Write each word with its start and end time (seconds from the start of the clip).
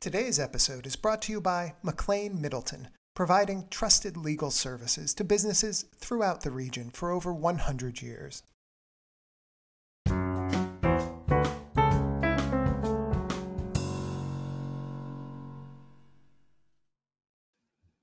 Today's 0.00 0.38
episode 0.38 0.86
is 0.86 0.94
brought 0.94 1.22
to 1.22 1.32
you 1.32 1.40
by 1.40 1.74
McLane 1.84 2.38
Middleton, 2.38 2.86
providing 3.14 3.66
trusted 3.68 4.16
legal 4.16 4.52
services 4.52 5.12
to 5.14 5.24
businesses 5.24 5.86
throughout 5.96 6.42
the 6.42 6.52
region 6.52 6.90
for 6.90 7.10
over 7.10 7.34
100 7.34 8.00
years. 8.00 8.44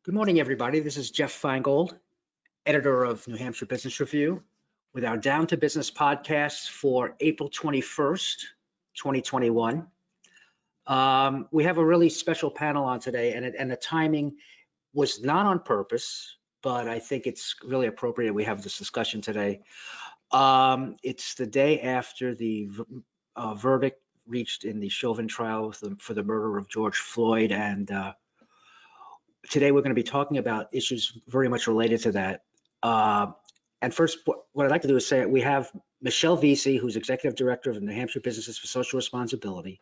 Good 0.04 0.14
morning, 0.14 0.42
everybody. 0.42 0.82
This 0.82 0.98
is 0.98 1.12
Jeff 1.12 1.32
Feingold, 1.42 1.98
editor 2.66 3.06
of 3.06 3.26
New 3.26 3.38
Hampshire 3.38 3.68
Business 3.68 4.02
Review, 4.02 4.44
with 4.94 5.06
our 5.06 5.16
Down 5.16 5.48
to 5.48 5.56
Business 5.56 5.90
podcast 5.90 6.68
for 6.68 7.16
April 7.22 7.50
21st, 7.50 8.48
2021. 8.96 9.88
Um, 10.88 11.48
we 11.52 11.64
have 11.64 11.78
a 11.78 11.86
really 11.86 12.10
special 12.10 12.52
panel 12.52 12.86
on 12.86 13.00
today, 13.00 13.34
and, 13.34 13.46
it, 13.46 13.56
and 13.58 13.72
the 13.72 13.76
timing 13.76 14.38
was 14.94 15.22
not 15.24 15.46
on 15.46 15.60
purpose, 15.60 16.38
but 16.62 16.88
I 16.88 17.00
think 17.00 17.28
it's 17.28 17.56
really 17.64 17.88
appropriate 17.88 18.34
we 18.34 18.44
have 18.44 18.62
this 18.62 18.78
discussion 18.78 19.22
today. 19.22 19.62
Um, 20.32 20.98
it's 21.04 21.36
the 21.36 21.46
day 21.46 21.82
after 21.82 22.36
the 22.36 22.70
uh, 23.36 23.54
verdict 23.56 24.00
reached 24.28 24.64
in 24.64 24.80
the 24.80 24.90
Chauvin 24.90 25.28
trial 25.28 25.74
the, 25.82 25.96
for 26.00 26.14
the 26.14 26.24
murder 26.24 26.58
of 26.58 26.68
George 26.68 26.98
Floyd, 26.98 27.52
and 27.52 27.92
uh, 27.92 28.14
today 29.50 29.72
we're 29.72 29.82
going 29.82 29.90
to 29.90 29.96
be 29.96 30.04
talking 30.04 30.38
about 30.38 30.68
issues 30.72 31.18
very 31.28 31.48
much 31.48 31.68
related 31.68 32.02
to 32.02 32.12
that. 32.14 32.44
Uh, 32.82 33.28
and 33.82 33.94
first, 33.94 34.20
what 34.26 34.66
I'd 34.66 34.72
like 34.72 34.82
to 34.84 34.88
do 34.88 34.96
is 34.96 35.06
say 35.06 35.26
we 35.26 35.42
have 35.42 35.72
Michelle 36.02 36.38
Veasey, 36.38 36.80
who's 36.80 36.96
Executive 36.96 37.36
Director 37.36 37.70
of 37.70 37.76
the 37.76 37.82
New 37.82 37.94
Hampshire 37.94 38.20
Businesses 38.20 38.58
for 38.58 38.68
Social 38.68 38.98
Responsibility, 38.98 39.82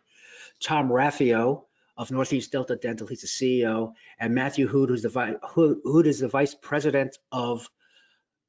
Tom 0.62 0.90
Raffio 0.90 1.66
of 1.96 2.12
Northeast 2.12 2.52
Delta 2.52 2.76
Dental, 2.76 3.08
he's 3.08 3.22
the 3.22 3.28
CEO, 3.28 3.94
and 4.20 4.34
Matthew 4.34 4.68
Hood, 4.68 4.90
who's 4.90 5.04
the, 5.04 5.10
vi 5.10 5.36
Hood, 5.44 6.08
is 6.08 6.20
the 6.20 6.28
Vice 6.28 6.56
President 6.56 7.18
of 7.32 7.70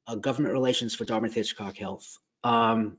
uh, 0.07 0.15
Government 0.15 0.53
Relations 0.53 0.95
for 0.95 1.05
Dartmouth 1.05 1.33
Hitchcock 1.33 1.77
Health. 1.77 2.17
Um, 2.43 2.97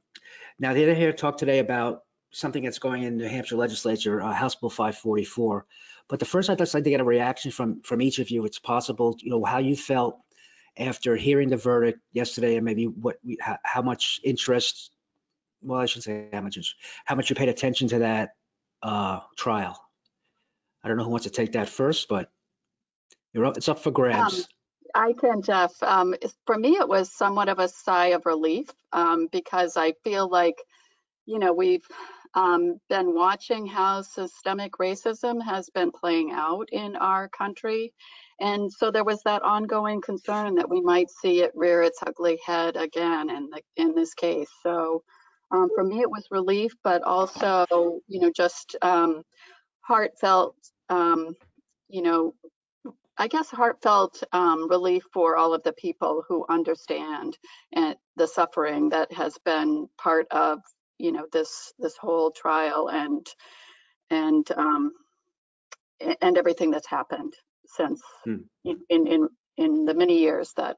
now, 0.59 0.73
they're 0.73 0.95
here 0.95 1.13
to 1.13 1.17
talk 1.19 1.39
today 1.39 1.59
about 1.59 2.03
something 2.31 2.63
that's 2.63 2.79
going 2.79 3.03
in 3.03 3.17
New 3.17 3.29
Hampshire 3.29 3.57
legislature, 3.57 4.21
uh, 4.21 4.33
House 4.33 4.55
Bill 4.55 4.71
544. 4.71 5.67
But 6.09 6.21
the 6.21 6.25
first, 6.25 6.49
I'd 6.49 6.59
just 6.59 6.75
like 6.75 6.85
to 6.85 6.91
get 6.91 7.01
a 7.01 7.05
reaction 7.05 7.51
from 7.51 7.83
from 7.83 8.01
each 8.01 8.21
of 8.21 8.31
you. 8.31 8.45
It's 8.45 8.59
possible, 8.61 9.17
you 9.21 9.31
know, 9.31 9.45
how 9.45 9.59
you 9.59 9.75
felt 9.75 10.21
after 10.77 11.17
hearing 11.17 11.49
the 11.49 11.57
verdict 11.57 12.01
yesterday, 12.13 12.57
and 12.57 12.65
maybe 12.65 12.87
what 12.87 13.17
we, 13.25 13.39
how, 13.41 13.59
how 13.63 13.83
much 13.83 14.21
interest. 14.23 14.93
Well, 15.63 15.81
I 15.81 15.87
shouldn't 15.87 16.05
say 16.05 16.29
how 16.33 16.43
much 16.43 16.77
how 17.05 17.17
much 17.17 17.31
you 17.31 17.37
paid 17.37 17.49
attention 17.49 17.89
to 17.89 17.99
that 18.01 18.31
uh, 18.83 19.21
trial. 19.37 19.81
I 20.83 20.89
don't 20.89 20.97
know 20.97 21.05
who 21.05 21.11
wants 21.11 21.27
to 21.27 21.33
take 21.33 21.53
that 21.53 21.69
first, 21.69 22.09
but 22.09 22.31
you're 23.33 23.45
up, 23.45 23.57
it's 23.57 23.69
up 23.69 23.81
for 23.81 23.91
grabs. 23.91 24.39
Um, 24.39 24.45
I 24.95 25.13
can, 25.13 25.43
Jeff. 25.43 25.83
Um, 25.83 26.15
for 26.47 26.57
me, 26.57 26.77
it 26.77 26.89
was 26.89 27.13
somewhat 27.13 27.49
of 27.49 27.59
a 27.59 27.69
sigh 27.69 28.09
of 28.09 28.25
relief 28.25 28.69
um, 28.93 29.29
because 29.31 29.77
I 29.77 29.93
feel 30.05 30.29
like, 30.29 30.57
you 31.27 31.39
know, 31.39 31.53
we've 31.53 31.85
um, 32.35 32.79
been 32.89 33.15
watching 33.15 33.67
how 33.67 34.03
systemic 34.03 34.73
racism 34.73 35.43
has 35.43 35.69
been 35.71 35.91
playing 35.91 36.31
out 36.33 36.69
in 36.71 36.97
our 36.97 37.29
country. 37.29 37.93
And 38.41 38.73
so 38.73 38.91
there 38.91 39.05
was 39.05 39.23
that 39.25 39.43
ongoing 39.43 40.01
concern 40.01 40.55
that 40.57 40.71
we 40.71 40.81
might 40.81 41.11
see 41.11 41.43
it 41.43 41.53
rear 41.55 41.83
its 41.83 41.99
ugly 42.07 42.39
head 42.45 42.77
again 42.77 43.31
in, 43.31 43.51
the, 43.51 43.63
in 43.77 43.95
this 43.95 44.15
case. 44.15 44.51
So 44.63 45.03
um, 45.51 45.69
for 45.75 45.85
me, 45.85 46.01
it 46.01 46.11
was 46.11 46.27
relief, 46.31 46.73
but 46.83 47.03
also, 47.03 48.01
you 48.09 48.21
know, 48.21 48.33
just 48.35 48.77
um, 48.83 49.23
heartfelt, 49.81 50.57
um, 50.89 51.35
you 51.89 52.03
know, 52.03 52.35
I 53.19 53.29
guess 53.29 53.49
heartfelt 53.49 54.23
um, 54.33 54.69
relief 54.69 55.05
for 55.13 55.37
all 55.37 55.55
of 55.55 55.63
the 55.63 55.73
people 55.73 56.25
who 56.29 56.45
understand 56.49 57.39
and 57.73 57.97
the 58.17 58.27
suffering 58.27 58.91
that 58.91 59.13
has 59.13 59.39
been 59.45 59.89
part 59.97 60.27
of 60.31 60.61
you 60.99 61.13
know 61.13 61.27
this 61.33 61.73
this 61.79 61.97
whole 61.97 62.31
trial 62.31 62.89
and 62.89 63.27
and 64.11 64.51
um 64.57 64.93
and 66.21 66.39
everything 66.39 66.71
that's 66.71 66.87
happened 66.87 67.35
since 67.67 68.01
hmm. 68.25 68.37
in, 68.65 68.79
in 69.07 69.29
in 69.57 69.85
the 69.85 69.95
many 69.95 70.19
years 70.19 70.53
that 70.57 70.77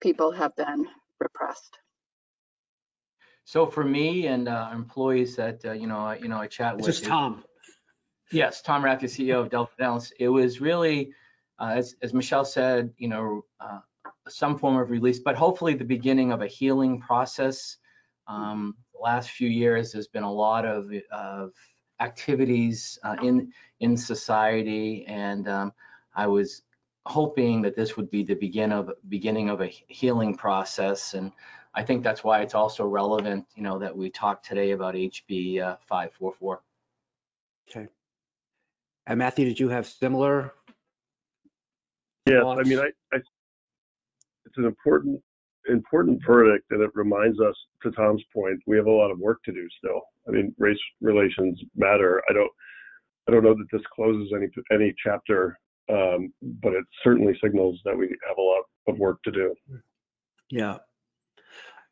people 0.00 0.30
have 0.30 0.54
been 0.56 0.86
repressed 1.20 1.78
so 3.46 3.66
for 3.66 3.82
me 3.82 4.26
and 4.26 4.46
uh, 4.48 4.68
employees 4.74 5.36
that 5.36 5.64
uh, 5.64 5.72
you 5.72 5.86
know 5.86 6.12
you 6.12 6.28
know 6.28 6.36
i 6.36 6.46
chat 6.46 6.76
with 6.76 6.84
just 6.84 7.04
tom 7.04 7.42
yes 8.30 8.60
tom 8.60 8.82
raffio 8.82 9.08
ceo 9.08 9.40
of 9.40 9.48
delta 9.48 9.72
Dental. 9.78 10.04
it 10.18 10.28
was 10.28 10.60
really 10.60 11.12
uh, 11.58 11.72
as, 11.76 11.96
as 12.02 12.12
michelle 12.12 12.44
said 12.44 12.92
you 12.98 13.08
know 13.08 13.46
uh, 13.58 13.78
some 14.28 14.58
form 14.58 14.76
of 14.76 14.90
release 14.90 15.20
but 15.20 15.34
hopefully 15.34 15.72
the 15.72 15.84
beginning 15.84 16.30
of 16.32 16.42
a 16.42 16.46
healing 16.46 17.00
process 17.00 17.78
um, 18.28 18.74
the 18.96 19.02
last 19.02 19.30
few 19.30 19.48
years, 19.48 19.92
there's 19.92 20.08
been 20.08 20.22
a 20.22 20.32
lot 20.32 20.64
of, 20.64 20.90
of 21.10 21.52
activities 22.00 22.98
uh, 23.02 23.16
in 23.22 23.52
in 23.80 23.96
society, 23.96 25.04
and 25.06 25.48
um, 25.48 25.72
I 26.14 26.26
was 26.26 26.62
hoping 27.04 27.62
that 27.62 27.76
this 27.76 27.96
would 27.96 28.10
be 28.10 28.24
the 28.24 28.34
begin 28.34 28.72
of 28.72 28.90
beginning 29.08 29.48
of 29.48 29.60
a 29.60 29.66
healing 29.66 30.36
process, 30.36 31.14
and 31.14 31.32
I 31.76 31.82
think 31.82 32.02
that's 32.02 32.24
why 32.24 32.40
it's 32.40 32.54
also 32.54 32.86
relevant, 32.86 33.44
you 33.54 33.62
know, 33.62 33.78
that 33.78 33.94
we 33.94 34.08
talk 34.10 34.42
today 34.42 34.70
about 34.70 34.94
HB 34.94 35.60
uh, 35.60 35.76
544. 35.86 36.62
Okay. 37.70 37.86
And 39.06 39.18
Matthew, 39.18 39.44
did 39.44 39.60
you 39.60 39.68
have 39.68 39.86
similar? 39.86 40.54
Yeah, 42.26 42.40
thoughts? 42.40 42.62
I 42.64 42.68
mean, 42.68 42.78
I, 42.78 42.90
I, 43.12 43.18
it's 44.46 44.56
an 44.56 44.64
important 44.64 45.20
important 45.68 46.20
verdict, 46.26 46.64
and 46.70 46.80
it 46.80 46.90
reminds 46.94 47.40
us, 47.40 47.54
to 47.82 47.90
Tom's 47.90 48.22
point, 48.32 48.58
we 48.66 48.76
have 48.76 48.86
a 48.86 48.90
lot 48.90 49.10
of 49.10 49.18
work 49.18 49.42
to 49.44 49.52
do 49.52 49.68
still. 49.78 50.00
I 50.28 50.30
mean, 50.30 50.54
race 50.58 50.78
relations 51.00 51.60
matter. 51.76 52.22
I 52.30 52.32
don't, 52.32 52.50
I 53.28 53.32
don't 53.32 53.44
know 53.44 53.54
that 53.54 53.66
this 53.70 53.82
closes 53.94 54.32
any 54.34 54.46
any 54.72 54.94
chapter, 55.04 55.58
um, 55.90 56.32
but 56.62 56.72
it 56.72 56.84
certainly 57.04 57.38
signals 57.42 57.78
that 57.84 57.96
we 57.96 58.06
have 58.26 58.38
a 58.38 58.42
lot 58.42 58.62
of 58.88 58.98
work 58.98 59.22
to 59.24 59.30
do. 59.30 59.54
Yeah. 60.50 60.78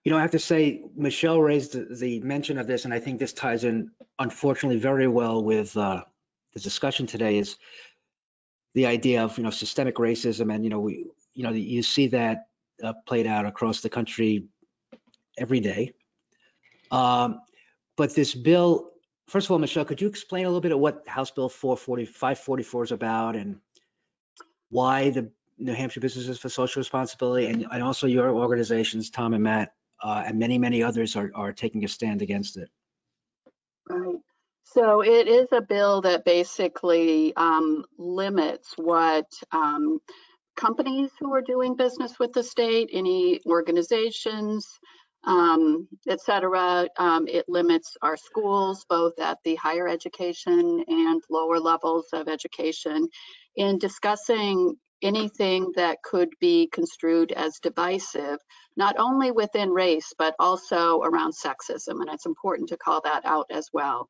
You 0.04 0.12
know, 0.12 0.18
I 0.18 0.20
have 0.20 0.32
to 0.32 0.38
say, 0.38 0.82
Michelle 0.94 1.40
raised 1.40 1.72
the, 1.72 1.94
the 1.94 2.20
mention 2.20 2.58
of 2.58 2.66
this, 2.66 2.84
and 2.84 2.92
I 2.92 3.00
think 3.00 3.18
this 3.18 3.32
ties 3.32 3.64
in, 3.64 3.90
unfortunately, 4.18 4.78
very 4.78 5.08
well 5.08 5.42
with 5.42 5.74
uh, 5.76 6.04
the 6.52 6.60
discussion 6.60 7.06
today. 7.06 7.38
Is 7.38 7.56
the 8.74 8.86
idea 8.86 9.24
of 9.24 9.38
you 9.38 9.44
know 9.44 9.50
systemic 9.50 9.96
racism, 9.96 10.54
and 10.54 10.62
you 10.62 10.68
know 10.68 10.80
we, 10.80 11.06
you 11.34 11.42
know, 11.42 11.50
you 11.50 11.82
see 11.82 12.08
that 12.08 12.48
uh, 12.82 12.92
played 13.06 13.26
out 13.26 13.46
across 13.46 13.80
the 13.80 13.88
country 13.88 14.44
every 15.38 15.60
day. 15.60 15.92
Um, 16.90 17.40
but 17.96 18.14
this 18.14 18.34
bill, 18.34 18.90
first 19.26 19.46
of 19.46 19.52
all, 19.52 19.58
Michelle, 19.58 19.84
could 19.84 20.00
you 20.00 20.08
explain 20.08 20.44
a 20.44 20.48
little 20.48 20.60
bit 20.60 20.72
of 20.72 20.78
what 20.78 21.06
House 21.08 21.30
Bill 21.30 21.48
440, 21.48 22.04
544 22.06 22.84
is 22.84 22.92
about 22.92 23.36
and 23.36 23.58
why 24.70 25.10
the 25.10 25.30
New 25.58 25.72
Hampshire 25.72 26.00
Businesses 26.00 26.38
for 26.38 26.48
Social 26.48 26.80
Responsibility 26.80 27.46
and, 27.46 27.66
and 27.70 27.82
also 27.82 28.06
your 28.06 28.30
organizations, 28.30 29.10
Tom 29.10 29.34
and 29.34 29.42
Matt, 29.42 29.72
uh, 30.04 30.22
and 30.26 30.38
many, 30.38 30.58
many 30.58 30.82
others 30.82 31.16
are, 31.16 31.32
are 31.34 31.52
taking 31.52 31.82
a 31.84 31.88
stand 31.88 32.20
against 32.20 32.58
it? 32.58 32.68
Right. 33.88 34.16
So 34.64 35.02
it 35.02 35.28
is 35.28 35.48
a 35.52 35.62
bill 35.62 36.02
that 36.02 36.24
basically 36.24 37.34
um, 37.36 37.84
limits 37.98 38.74
what 38.76 39.26
um, 39.50 40.00
companies 40.56 41.10
who 41.18 41.32
are 41.34 41.42
doing 41.42 41.74
business 41.74 42.18
with 42.18 42.32
the 42.32 42.42
state, 42.42 42.90
any 42.92 43.40
organizations, 43.46 44.68
um, 45.24 45.88
et 46.06 46.20
cetera. 46.20 46.86
Um, 46.98 47.26
it 47.26 47.46
limits 47.48 47.96
our 48.02 48.16
schools, 48.16 48.84
both 48.88 49.18
at 49.18 49.38
the 49.42 49.54
higher 49.56 49.88
education 49.88 50.84
and 50.86 51.22
lower 51.30 51.58
levels 51.58 52.06
of 52.12 52.28
education, 52.28 53.08
in 53.56 53.78
discussing 53.78 54.76
anything 55.02 55.72
that 55.76 56.02
could 56.02 56.30
be 56.40 56.68
construed 56.72 57.32
as 57.32 57.58
divisive, 57.60 58.38
not 58.76 58.96
only 58.98 59.30
within 59.30 59.70
race, 59.70 60.12
but 60.18 60.34
also 60.38 61.00
around 61.02 61.32
sexism. 61.32 62.00
And 62.00 62.08
it's 62.10 62.26
important 62.26 62.68
to 62.70 62.76
call 62.76 63.00
that 63.02 63.24
out 63.24 63.46
as 63.50 63.68
well. 63.72 64.08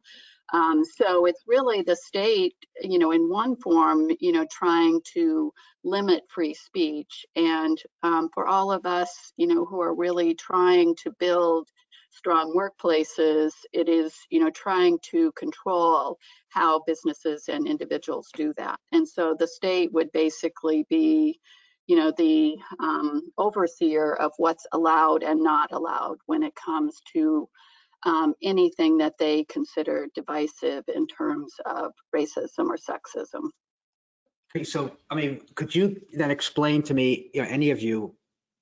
Um, 0.53 0.85
so 0.85 1.25
it's 1.27 1.43
really 1.47 1.83
the 1.83 1.97
state, 1.97 2.55
you 2.83 2.99
know, 2.99 3.13
in 3.13 3.31
one 3.31 3.57
form, 3.57 4.11
you 4.21 4.31
know, 4.31 4.47
trying 4.53 5.01
to 5.15 5.53
limit 5.85 6.23
free 6.33 6.55
speech. 6.55 7.25
And 7.35 7.79
um, 8.03 8.29
for 8.33 8.47
all 8.47 8.71
of 8.71 8.85
us, 8.85 9.33
you 9.37 9.47
know, 9.47 9.65
who 9.65 9.81
are 9.81 9.95
really 9.95 10.35
trying 10.35 10.95
to 10.97 11.11
build 11.19 11.69
strong 12.15 12.55
workplaces, 12.55 13.53
it 13.73 13.89
is, 13.89 14.15
you 14.31 14.41
know, 14.41 14.51
trying 14.51 14.99
to 15.11 15.33
control 15.33 16.17
how 16.49 16.83
businesses 16.87 17.49
and 17.49 17.67
individuals 17.67 18.29
do 18.35 18.55
that. 18.57 18.79
And 18.93 19.07
so 19.07 19.35
the 19.39 19.49
state 19.49 19.93
would 19.93 20.11
basically 20.13 20.87
be, 20.89 21.41
you 21.87 21.97
know, 21.97 22.13
the 22.17 22.57
um, 22.79 23.23
overseer 23.37 24.15
of 24.15 24.33
what's 24.39 24.67
allowed 24.73 25.23
and 25.23 25.43
not 25.43 25.73
allowed 25.73 26.19
when 26.27 26.43
it 26.43 26.55
comes 26.55 27.01
to 27.13 27.49
um, 28.05 28.35
anything 28.43 28.99
that 28.99 29.15
they 29.19 29.45
consider 29.45 30.07
divisive 30.15 30.85
in 30.95 31.07
terms 31.07 31.53
of 31.67 31.93
racism 32.15 32.69
or 32.69 32.77
sexism. 32.77 33.49
So, 34.63 34.97
I 35.11 35.17
mean, 35.17 35.41
could 35.57 35.75
you 35.75 36.01
then 36.13 36.31
explain 36.31 36.83
to 36.85 36.95
me, 36.95 37.31
you 37.35 37.43
know, 37.43 37.49
any 37.49 37.71
of 37.71 37.81
you, 37.81 38.15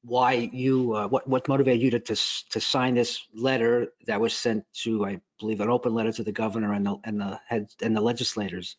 why 0.04 0.32
you, 0.32 0.94
uh, 0.94 1.06
what, 1.08 1.28
what 1.28 1.48
motivated 1.48 1.80
you 1.80 1.90
to, 1.90 2.00
to, 2.00 2.16
to 2.50 2.60
sign 2.60 2.94
this 2.94 3.22
letter 3.34 3.88
that 4.06 4.20
was 4.20 4.34
sent 4.34 4.64
to, 4.82 5.04
I 5.04 5.20
believe, 5.38 5.60
an 5.60 5.70
open 5.70 5.94
letter 5.94 6.12
to 6.12 6.24
the 6.24 6.32
governor 6.32 6.72
and 6.72 6.84
the, 6.84 6.96
and 7.04 7.20
the 7.20 7.40
heads 7.46 7.76
and 7.80 7.96
the 7.96 8.00
legislators 8.00 8.76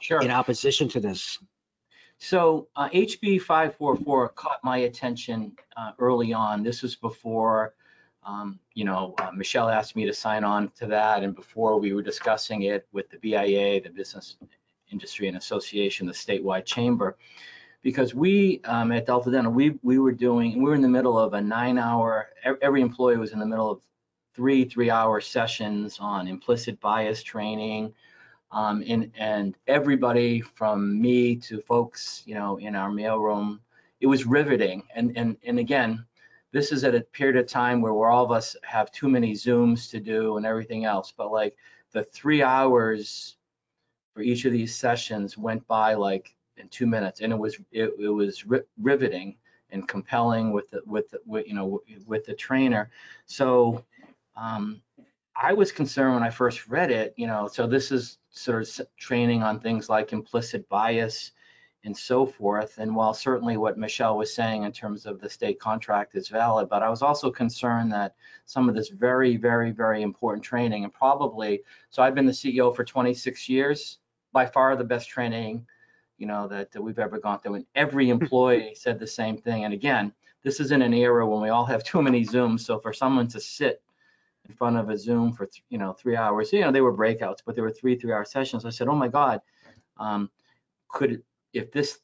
Sure. 0.00 0.20
in 0.22 0.30
opposition 0.30 0.88
to 0.90 1.00
this? 1.00 1.38
So 2.18 2.68
uh, 2.76 2.88
HB 2.88 3.42
544 3.42 4.28
caught 4.30 4.60
my 4.62 4.78
attention 4.78 5.52
uh, 5.76 5.92
early 5.98 6.32
on. 6.32 6.62
This 6.62 6.82
was 6.82 6.94
before, 6.94 7.74
um, 8.24 8.60
you 8.74 8.84
know, 8.84 9.14
uh, 9.18 9.32
Michelle 9.32 9.68
asked 9.68 9.96
me 9.96 10.06
to 10.06 10.14
sign 10.14 10.44
on 10.44 10.70
to 10.78 10.86
that, 10.86 11.22
and 11.24 11.34
before 11.34 11.78
we 11.80 11.92
were 11.92 12.02
discussing 12.02 12.62
it 12.62 12.86
with 12.92 13.10
the 13.10 13.18
BIA, 13.18 13.82
the 13.82 13.90
Business 13.90 14.36
Industry 14.92 15.26
and 15.26 15.36
Association, 15.36 16.06
the 16.06 16.12
statewide 16.12 16.64
chamber, 16.64 17.16
because 17.84 18.16
we 18.16 18.60
um, 18.64 18.90
at 18.90 19.06
Delta 19.06 19.30
Dental, 19.30 19.52
we 19.52 19.78
we 19.84 20.00
were 20.00 20.10
doing, 20.10 20.58
we 20.58 20.64
were 20.64 20.74
in 20.74 20.82
the 20.82 20.88
middle 20.88 21.16
of 21.16 21.34
a 21.34 21.40
nine-hour. 21.40 22.30
Every 22.60 22.80
employee 22.80 23.18
was 23.18 23.32
in 23.32 23.38
the 23.38 23.46
middle 23.46 23.70
of 23.70 23.80
three 24.34 24.64
three-hour 24.64 25.20
sessions 25.20 25.98
on 26.00 26.26
implicit 26.26 26.80
bias 26.80 27.22
training 27.22 27.94
um, 28.54 28.84
and, 28.86 29.10
and 29.18 29.56
everybody 29.66 30.40
from 30.40 31.00
me 31.00 31.34
to 31.36 31.60
folks, 31.60 32.22
you 32.24 32.36
know, 32.36 32.56
in 32.58 32.76
our 32.76 32.88
mailroom, 32.88 33.58
it 34.00 34.06
was 34.06 34.26
riveting. 34.26 34.84
And, 34.94 35.16
and, 35.16 35.36
and 35.44 35.58
again, 35.58 36.04
this 36.52 36.70
is 36.70 36.84
at 36.84 36.94
a 36.94 37.00
period 37.00 37.36
of 37.36 37.48
time 37.48 37.80
where 37.80 37.92
we're 37.92 38.10
all 38.10 38.24
of 38.24 38.30
us 38.30 38.54
have 38.62 38.92
too 38.92 39.08
many 39.08 39.32
Zooms 39.32 39.90
to 39.90 39.98
do 39.98 40.36
and 40.36 40.46
everything 40.46 40.84
else. 40.84 41.12
But 41.16 41.32
like 41.32 41.56
the 41.90 42.04
three 42.04 42.44
hours 42.44 43.36
for 44.14 44.22
each 44.22 44.44
of 44.44 44.52
these 44.52 44.76
sessions 44.76 45.36
went 45.36 45.66
by 45.66 45.94
like 45.94 46.36
in 46.56 46.68
two 46.68 46.86
minutes 46.86 47.20
and 47.20 47.32
it 47.32 47.38
was, 47.38 47.56
it, 47.72 47.90
it 47.98 48.08
was 48.08 48.44
riveting 48.80 49.36
and 49.70 49.88
compelling 49.88 50.52
with 50.52 50.70
the, 50.70 50.80
with, 50.86 51.10
the, 51.10 51.18
with, 51.26 51.46
you 51.46 51.54
know, 51.54 51.80
with 52.06 52.24
the 52.24 52.34
trainer. 52.34 52.90
So, 53.26 53.84
um, 54.36 54.80
I 55.36 55.52
was 55.52 55.72
concerned 55.72 56.14
when 56.14 56.22
I 56.22 56.30
first 56.30 56.68
read 56.68 56.90
it, 56.92 57.12
you 57.16 57.26
know, 57.26 57.48
so 57.48 57.66
this 57.66 57.90
is 57.90 58.18
sort 58.30 58.62
of 58.78 58.86
training 58.96 59.42
on 59.42 59.58
things 59.58 59.88
like 59.88 60.12
implicit 60.12 60.68
bias 60.68 61.32
and 61.84 61.96
so 61.96 62.24
forth. 62.24 62.78
And 62.78 62.94
while 62.94 63.12
certainly 63.12 63.56
what 63.56 63.76
Michelle 63.76 64.16
was 64.16 64.32
saying 64.32 64.62
in 64.62 64.72
terms 64.72 65.06
of 65.06 65.20
the 65.20 65.28
state 65.28 65.58
contract 65.58 66.14
is 66.14 66.28
valid, 66.28 66.68
but 66.68 66.82
I 66.82 66.88
was 66.88 67.02
also 67.02 67.30
concerned 67.30 67.92
that 67.92 68.14
some 68.46 68.68
of 68.68 68.74
this 68.74 68.88
very, 68.88 69.36
very, 69.36 69.70
very 69.70 70.02
important 70.02 70.44
training 70.44 70.84
and 70.84 70.92
probably, 70.92 71.62
so 71.90 72.02
I've 72.02 72.14
been 72.14 72.26
the 72.26 72.32
CEO 72.32 72.74
for 72.74 72.84
26 72.84 73.48
years, 73.48 73.98
by 74.32 74.46
far 74.46 74.76
the 74.76 74.84
best 74.84 75.08
training, 75.08 75.66
you 76.24 76.28
know, 76.28 76.48
that, 76.48 76.72
that 76.72 76.80
we've 76.80 76.98
ever 76.98 77.18
gone 77.18 77.38
through. 77.38 77.56
And 77.56 77.66
every 77.74 78.08
employee 78.08 78.74
said 78.78 78.98
the 78.98 79.06
same 79.06 79.36
thing. 79.36 79.66
And 79.66 79.74
again, 79.74 80.10
this 80.42 80.58
is 80.58 80.72
in 80.72 80.80
an 80.80 80.94
era 80.94 81.28
when 81.28 81.42
we 81.42 81.50
all 81.50 81.66
have 81.66 81.84
too 81.84 82.00
many 82.00 82.24
Zooms. 82.24 82.60
So 82.60 82.78
for 82.78 82.94
someone 82.94 83.28
to 83.28 83.40
sit 83.40 83.82
in 84.48 84.54
front 84.54 84.78
of 84.78 84.88
a 84.88 84.96
Zoom 84.96 85.34
for, 85.34 85.44
th- 85.44 85.62
you 85.68 85.76
know, 85.76 85.92
three 85.92 86.16
hours. 86.16 86.50
You 86.50 86.62
know, 86.62 86.72
they 86.72 86.80
were 86.80 86.96
breakouts, 86.96 87.40
but 87.44 87.54
there 87.54 87.64
were 87.64 87.70
three 87.70 87.98
three-hour 87.98 88.24
sessions. 88.24 88.64
I 88.64 88.70
said, 88.70 88.88
oh 88.88 88.94
my 88.94 89.08
God, 89.08 89.42
um, 89.98 90.30
could, 90.88 91.22
if 91.52 91.70
this 91.70 91.98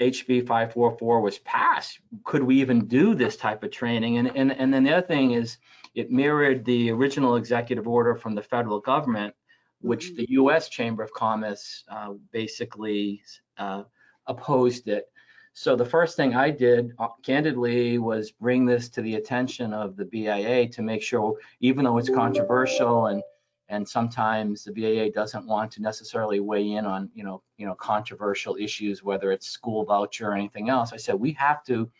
HB 0.00 0.48
544 0.48 1.20
was 1.20 1.38
passed, 1.38 2.00
could 2.24 2.42
we 2.42 2.60
even 2.60 2.86
do 2.86 3.14
this 3.14 3.36
type 3.36 3.62
of 3.62 3.70
training? 3.70 4.18
And, 4.18 4.36
and, 4.36 4.50
and 4.50 4.74
then 4.74 4.82
the 4.82 4.94
other 4.94 5.06
thing 5.06 5.30
is 5.30 5.58
it 5.94 6.10
mirrored 6.10 6.64
the 6.64 6.90
original 6.90 7.36
executive 7.36 7.86
order 7.86 8.16
from 8.16 8.34
the 8.34 8.42
federal 8.42 8.80
government, 8.80 9.32
which 9.80 10.16
the 10.16 10.26
US 10.30 10.68
Chamber 10.68 11.04
of 11.04 11.12
Commerce 11.12 11.84
uh, 11.88 12.14
basically 12.32 13.22
uh, 13.60 13.84
opposed 14.26 14.88
it. 14.88 15.06
So 15.52 15.76
the 15.76 15.84
first 15.84 16.16
thing 16.16 16.34
I 16.34 16.50
did 16.50 16.92
uh, 16.98 17.08
candidly 17.22 17.98
was 17.98 18.30
bring 18.30 18.64
this 18.64 18.88
to 18.90 19.02
the 19.02 19.16
attention 19.16 19.74
of 19.74 19.96
the 19.96 20.04
BIA 20.04 20.68
to 20.68 20.82
make 20.82 21.02
sure, 21.02 21.36
even 21.60 21.84
though 21.84 21.98
it's 21.98 22.10
controversial 22.10 23.06
and 23.06 23.22
and 23.68 23.88
sometimes 23.88 24.64
the 24.64 24.72
BIA 24.72 25.12
doesn't 25.12 25.46
want 25.46 25.70
to 25.72 25.82
necessarily 25.82 26.40
weigh 26.40 26.72
in 26.72 26.86
on 26.86 27.10
you 27.14 27.24
know 27.24 27.42
you 27.56 27.66
know 27.66 27.74
controversial 27.74 28.56
issues, 28.56 29.02
whether 29.02 29.32
it's 29.32 29.48
school 29.48 29.84
voucher 29.84 30.28
or 30.28 30.34
anything 30.34 30.68
else. 30.68 30.92
I 30.92 30.96
said 30.96 31.16
we 31.16 31.32
have 31.32 31.64
to 31.64 31.90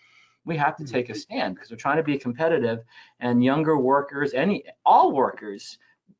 we 0.44 0.56
have 0.56 0.76
to 0.76 0.84
take 0.84 1.10
a 1.10 1.14
stand 1.14 1.54
because 1.54 1.70
we're 1.70 1.76
trying 1.76 1.98
to 1.98 2.02
be 2.02 2.18
competitive, 2.18 2.80
and 3.18 3.44
younger 3.44 3.76
workers, 3.76 4.32
any 4.32 4.64
all 4.86 5.12
workers, 5.12 5.78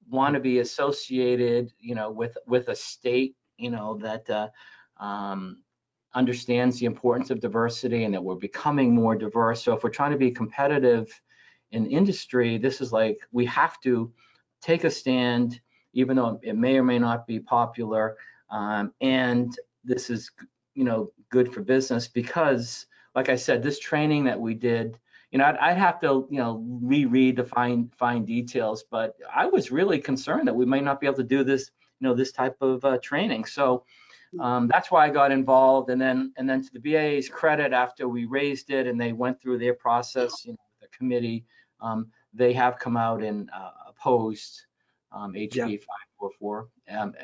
want 0.08 0.34
to 0.34 0.40
be 0.40 0.58
associated 0.58 1.72
you 1.78 1.94
know 1.94 2.10
with 2.10 2.36
with 2.46 2.68
a 2.68 2.76
state 2.76 3.36
you 3.56 3.70
know 3.70 3.98
that. 3.98 4.28
Uh, 4.28 4.48
um, 5.00 5.62
understands 6.14 6.78
the 6.78 6.86
importance 6.86 7.30
of 7.30 7.40
diversity 7.40 8.04
and 8.04 8.14
that 8.14 8.22
we're 8.22 8.34
becoming 8.34 8.94
more 8.94 9.16
diverse. 9.16 9.62
So 9.62 9.74
if 9.74 9.82
we're 9.82 9.90
trying 9.90 10.12
to 10.12 10.18
be 10.18 10.30
competitive 10.30 11.08
in 11.72 11.86
industry, 11.86 12.58
this 12.58 12.80
is 12.80 12.92
like 12.92 13.18
we 13.32 13.46
have 13.46 13.80
to 13.80 14.12
take 14.60 14.84
a 14.84 14.90
stand, 14.90 15.60
even 15.92 16.16
though 16.16 16.38
it 16.42 16.56
may 16.56 16.76
or 16.76 16.84
may 16.84 16.98
not 16.98 17.26
be 17.26 17.40
popular. 17.40 18.16
Um, 18.50 18.92
and 19.00 19.56
this 19.84 20.10
is, 20.10 20.30
you 20.74 20.84
know, 20.84 21.12
good 21.30 21.52
for 21.52 21.62
business 21.62 22.08
because, 22.08 22.86
like 23.14 23.28
I 23.28 23.36
said, 23.36 23.62
this 23.62 23.78
training 23.78 24.24
that 24.24 24.40
we 24.40 24.54
did, 24.54 24.98
you 25.30 25.38
know, 25.38 25.44
I'd, 25.44 25.56
I'd 25.58 25.78
have 25.78 26.00
to, 26.00 26.26
you 26.28 26.38
know, 26.38 26.62
reread 26.82 27.36
the 27.36 27.44
fine 27.44 27.90
fine 27.96 28.24
details, 28.24 28.84
but 28.90 29.14
I 29.32 29.46
was 29.46 29.70
really 29.70 30.00
concerned 30.00 30.48
that 30.48 30.56
we 30.56 30.66
might 30.66 30.84
not 30.84 31.00
be 31.00 31.06
able 31.06 31.18
to 31.18 31.22
do 31.22 31.44
this, 31.44 31.70
you 32.00 32.08
know, 32.08 32.14
this 32.14 32.32
type 32.32 32.56
of 32.60 32.84
uh, 32.84 32.98
training. 32.98 33.44
So 33.44 33.84
um, 34.38 34.68
that's 34.68 34.90
why 34.90 35.06
I 35.06 35.10
got 35.10 35.32
involved. 35.32 35.90
And 35.90 36.00
then, 36.00 36.32
and 36.36 36.48
then 36.48 36.62
to 36.62 36.72
the 36.72 36.78
BIA's 36.78 37.28
credit, 37.28 37.72
after 37.72 38.08
we 38.08 38.26
raised 38.26 38.70
it 38.70 38.86
and 38.86 39.00
they 39.00 39.12
went 39.12 39.40
through 39.40 39.58
their 39.58 39.74
process, 39.74 40.44
you 40.44 40.52
know, 40.52 40.58
the 40.80 40.88
committee, 40.88 41.44
um, 41.80 42.08
they 42.32 42.52
have 42.52 42.78
come 42.78 42.96
out 42.96 43.22
and 43.22 43.50
uh, 43.50 43.70
opposed 43.88 44.62
um, 45.12 45.32
HB 45.32 45.54
Yeah. 45.54 45.64
544, 45.66 46.68
um, 46.90 47.14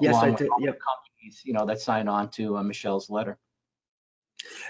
Yes, 0.00 0.14
along 0.14 0.24
I 0.34 0.36
did, 0.36 0.48
yep. 0.60 0.78
companies, 0.78 1.42
you 1.44 1.52
know, 1.54 1.64
that 1.66 1.80
signed 1.80 2.08
on 2.08 2.28
to 2.30 2.58
uh, 2.58 2.62
Michelle's 2.62 3.08
letter. 3.08 3.38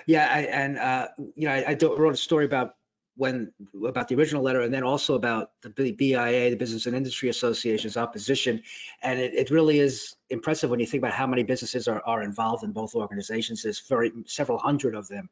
Yeah, 0.06 0.28
I, 0.30 0.40
and 0.40 0.78
uh, 0.78 1.08
you 1.36 1.48
know, 1.48 1.54
I, 1.54 1.70
I 1.70 1.78
wrote 1.96 2.14
a 2.14 2.16
story 2.16 2.44
about 2.44 2.74
when 3.20 3.52
about 3.86 4.08
the 4.08 4.14
original 4.14 4.42
letter, 4.42 4.62
and 4.62 4.72
then 4.72 4.82
also 4.82 5.14
about 5.14 5.50
the 5.60 5.92
BIA, 5.92 6.48
the 6.48 6.56
Business 6.56 6.86
and 6.86 6.96
Industry 6.96 7.28
Association's 7.28 7.98
opposition. 7.98 8.62
And 9.02 9.20
it, 9.20 9.34
it 9.34 9.50
really 9.50 9.78
is 9.78 10.16
impressive 10.30 10.70
when 10.70 10.80
you 10.80 10.86
think 10.86 11.02
about 11.02 11.12
how 11.12 11.26
many 11.26 11.42
businesses 11.42 11.86
are, 11.86 12.00
are 12.06 12.22
involved 12.22 12.64
in 12.64 12.72
both 12.72 12.94
organizations. 12.94 13.62
There's 13.62 13.80
very 13.80 14.10
several 14.24 14.56
hundred 14.56 14.94
of 14.94 15.06
them, 15.06 15.28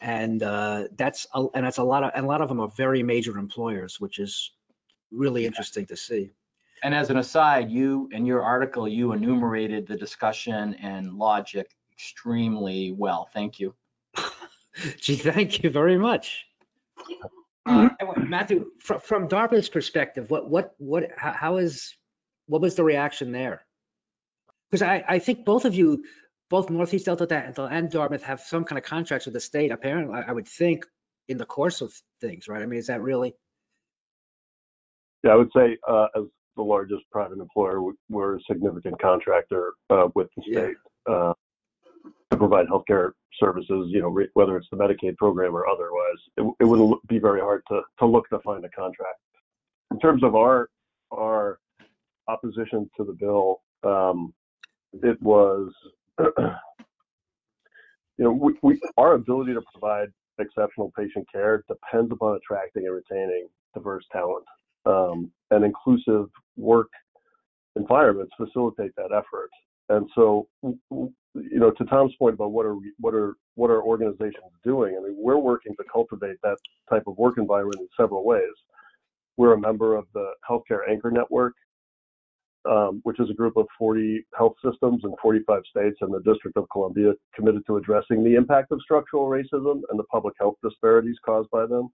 and 0.00 0.42
uh, 0.42 0.88
that's 0.96 1.28
a, 1.32 1.46
and 1.54 1.64
that's 1.64 1.78
a 1.78 1.84
lot 1.84 2.02
of 2.02 2.10
and 2.16 2.24
a 2.24 2.28
lot 2.28 2.40
of 2.40 2.48
them 2.48 2.58
are 2.58 2.72
very 2.76 3.04
major 3.04 3.38
employers, 3.38 4.00
which 4.00 4.18
is 4.18 4.50
really 5.12 5.46
interesting 5.46 5.86
to 5.86 5.96
see. 5.96 6.32
And 6.82 6.96
as 6.96 7.10
an 7.10 7.16
aside, 7.16 7.70
you, 7.70 8.08
in 8.10 8.26
your 8.26 8.42
article, 8.42 8.88
you 8.88 9.12
enumerated 9.12 9.86
the 9.86 9.96
discussion 9.96 10.74
and 10.82 11.14
logic 11.14 11.70
extremely 11.92 12.90
well. 12.90 13.30
Thank 13.32 13.60
you. 13.60 13.72
Gee, 14.98 15.14
thank 15.14 15.62
you 15.62 15.70
very 15.70 15.96
much. 15.96 16.44
Uh, 17.66 17.88
Matthew, 18.18 18.70
from, 18.80 19.00
from 19.00 19.28
DARPA's 19.28 19.68
perspective, 19.68 20.30
what, 20.30 20.48
what, 20.48 20.74
what, 20.78 21.10
how, 21.16 21.56
is, 21.56 21.96
what 22.46 22.60
was 22.60 22.74
the 22.74 22.84
reaction 22.84 23.32
there? 23.32 23.64
Because 24.70 24.82
I, 24.82 25.04
I 25.08 25.18
think 25.18 25.44
both 25.44 25.64
of 25.64 25.74
you, 25.74 26.04
both 26.50 26.68
Northeast 26.68 27.06
Delta 27.06 27.26
Dental 27.26 27.66
and 27.66 27.90
Dartmouth 27.90 28.24
have 28.24 28.40
some 28.40 28.64
kind 28.64 28.78
of 28.78 28.84
contracts 28.84 29.26
with 29.26 29.34
the 29.34 29.40
state, 29.40 29.70
apparently, 29.72 30.20
I 30.26 30.32
would 30.32 30.48
think, 30.48 30.84
in 31.26 31.38
the 31.38 31.46
course 31.46 31.80
of 31.80 31.92
things, 32.20 32.48
right? 32.48 32.62
I 32.62 32.66
mean, 32.66 32.78
is 32.78 32.88
that 32.88 33.00
really? 33.00 33.34
Yeah, 35.22 35.30
I 35.32 35.36
would 35.36 35.50
say 35.56 35.78
uh, 35.88 36.08
as 36.14 36.24
the 36.56 36.62
largest 36.62 37.04
private 37.10 37.38
employer, 37.38 37.80
we- 37.82 37.94
we're 38.10 38.36
a 38.36 38.40
significant 38.42 39.00
contractor 39.00 39.72
uh, 39.88 40.08
with 40.14 40.28
the 40.36 40.42
Yeah. 40.46 40.58
state 40.60 40.76
uh, 41.08 41.32
to 42.34 42.38
provide 42.38 42.66
healthcare 42.66 43.12
services. 43.40 43.88
You 43.90 44.02
know, 44.02 44.08
re- 44.08 44.28
whether 44.34 44.56
it's 44.56 44.68
the 44.70 44.76
Medicaid 44.76 45.16
program 45.16 45.54
or 45.54 45.66
otherwise, 45.66 46.18
it, 46.36 46.54
it 46.60 46.64
would 46.64 46.98
be 47.08 47.18
very 47.18 47.40
hard 47.40 47.62
to 47.68 47.82
to 47.98 48.06
look 48.06 48.28
to 48.30 48.38
find 48.40 48.64
a 48.64 48.70
contract. 48.70 49.18
In 49.90 49.98
terms 49.98 50.22
of 50.22 50.34
our 50.34 50.68
our 51.12 51.58
opposition 52.28 52.90
to 52.96 53.04
the 53.04 53.12
bill, 53.12 53.60
um, 53.82 54.32
it 55.02 55.20
was, 55.20 55.72
you 56.18 56.24
know, 58.18 58.32
we, 58.32 58.54
we 58.62 58.80
our 58.96 59.14
ability 59.14 59.54
to 59.54 59.62
provide 59.72 60.08
exceptional 60.38 60.92
patient 60.96 61.26
care 61.32 61.64
depends 61.68 62.10
upon 62.10 62.36
attracting 62.36 62.86
and 62.86 62.94
retaining 62.94 63.46
diverse 63.72 64.04
talent 64.12 64.44
um, 64.86 65.30
and 65.50 65.64
inclusive 65.64 66.26
work 66.56 66.88
environments 67.76 68.32
facilitate 68.36 68.94
that 68.96 69.12
effort. 69.12 69.50
And 69.88 70.08
so, 70.14 70.48
you 71.34 71.58
know, 71.58 71.70
to 71.72 71.84
Tom's 71.86 72.14
point 72.16 72.34
about 72.34 72.52
what 72.52 72.64
are 72.64 72.76
we, 72.76 72.92
what 72.98 73.14
are 73.14 73.34
what 73.56 73.70
are 73.70 73.82
organizations 73.82 74.52
doing? 74.62 74.96
I 74.96 75.02
mean, 75.02 75.16
we're 75.18 75.38
working 75.38 75.74
to 75.76 75.84
cultivate 75.92 76.36
that 76.42 76.56
type 76.88 77.04
of 77.06 77.18
work 77.18 77.38
environment 77.38 77.80
in 77.80 77.88
several 77.96 78.24
ways. 78.24 78.42
we're 79.36 79.54
a 79.54 79.60
member 79.60 79.96
of 79.96 80.06
the 80.14 80.30
Healthcare 80.48 80.88
Anchor 80.88 81.10
Network, 81.10 81.54
um, 82.70 83.00
which 83.02 83.18
is 83.20 83.28
a 83.30 83.34
group 83.34 83.56
of 83.56 83.66
40 83.78 84.24
health 84.36 84.54
systems 84.64 85.02
in 85.04 85.12
45 85.20 85.62
states 85.68 85.98
and 86.00 86.12
the 86.14 86.20
District 86.20 86.56
of 86.56 86.68
Columbia 86.70 87.12
committed 87.34 87.66
to 87.66 87.76
addressing 87.76 88.22
the 88.22 88.36
impact 88.36 88.70
of 88.72 88.80
structural 88.82 89.26
racism 89.26 89.82
and 89.90 89.98
the 89.98 90.04
public 90.04 90.34
health 90.38 90.56
disparities 90.62 91.16
caused 91.24 91.50
by 91.50 91.66
them. 91.66 91.88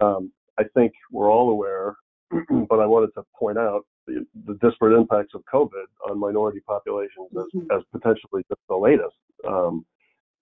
Um, 0.00 0.32
I 0.58 0.64
think 0.74 0.92
we're 1.10 1.30
all 1.30 1.50
aware, 1.50 1.96
but 2.30 2.80
I 2.80 2.86
wanted 2.86 3.10
to 3.14 3.22
point 3.38 3.58
out 3.58 3.84
the, 4.06 4.26
the, 4.46 4.54
disparate 4.66 4.98
impacts 4.98 5.34
of 5.34 5.42
COVID 5.52 5.86
on 6.08 6.18
minority 6.18 6.60
populations 6.66 7.28
as, 7.32 7.44
mm-hmm. 7.54 7.70
as 7.70 7.82
potentially 7.92 8.42
the 8.68 8.76
latest 8.76 9.16
um, 9.46 9.84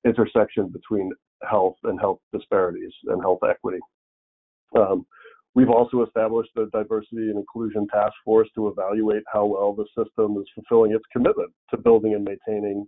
intersection 0.05 0.69
between 0.69 1.13
health 1.49 1.77
and 1.85 2.01
health 2.01 2.21
disparities 2.33 2.93
and 3.07 3.21
health 3.21 3.41
equity. 3.49 3.81
Um, 4.77 5.07
we've 5.55 5.71
also 5.71 6.05
established 6.05 6.51
a 6.57 6.67
diversity 6.67 7.29
and 7.31 7.39
inclusion 7.39 7.87
task 7.89 8.15
force 8.25 8.49
to 8.55 8.69
evaluate 8.69 9.23
how 9.33 9.47
well 9.47 9.75
the 9.75 9.87
system 9.97 10.37
is 10.39 10.49
fulfilling 10.55 10.93
its 10.93 11.05
commitment 11.13 11.53
to 11.71 11.79
building 11.79 12.15
and 12.15 12.25
maintaining 12.25 12.87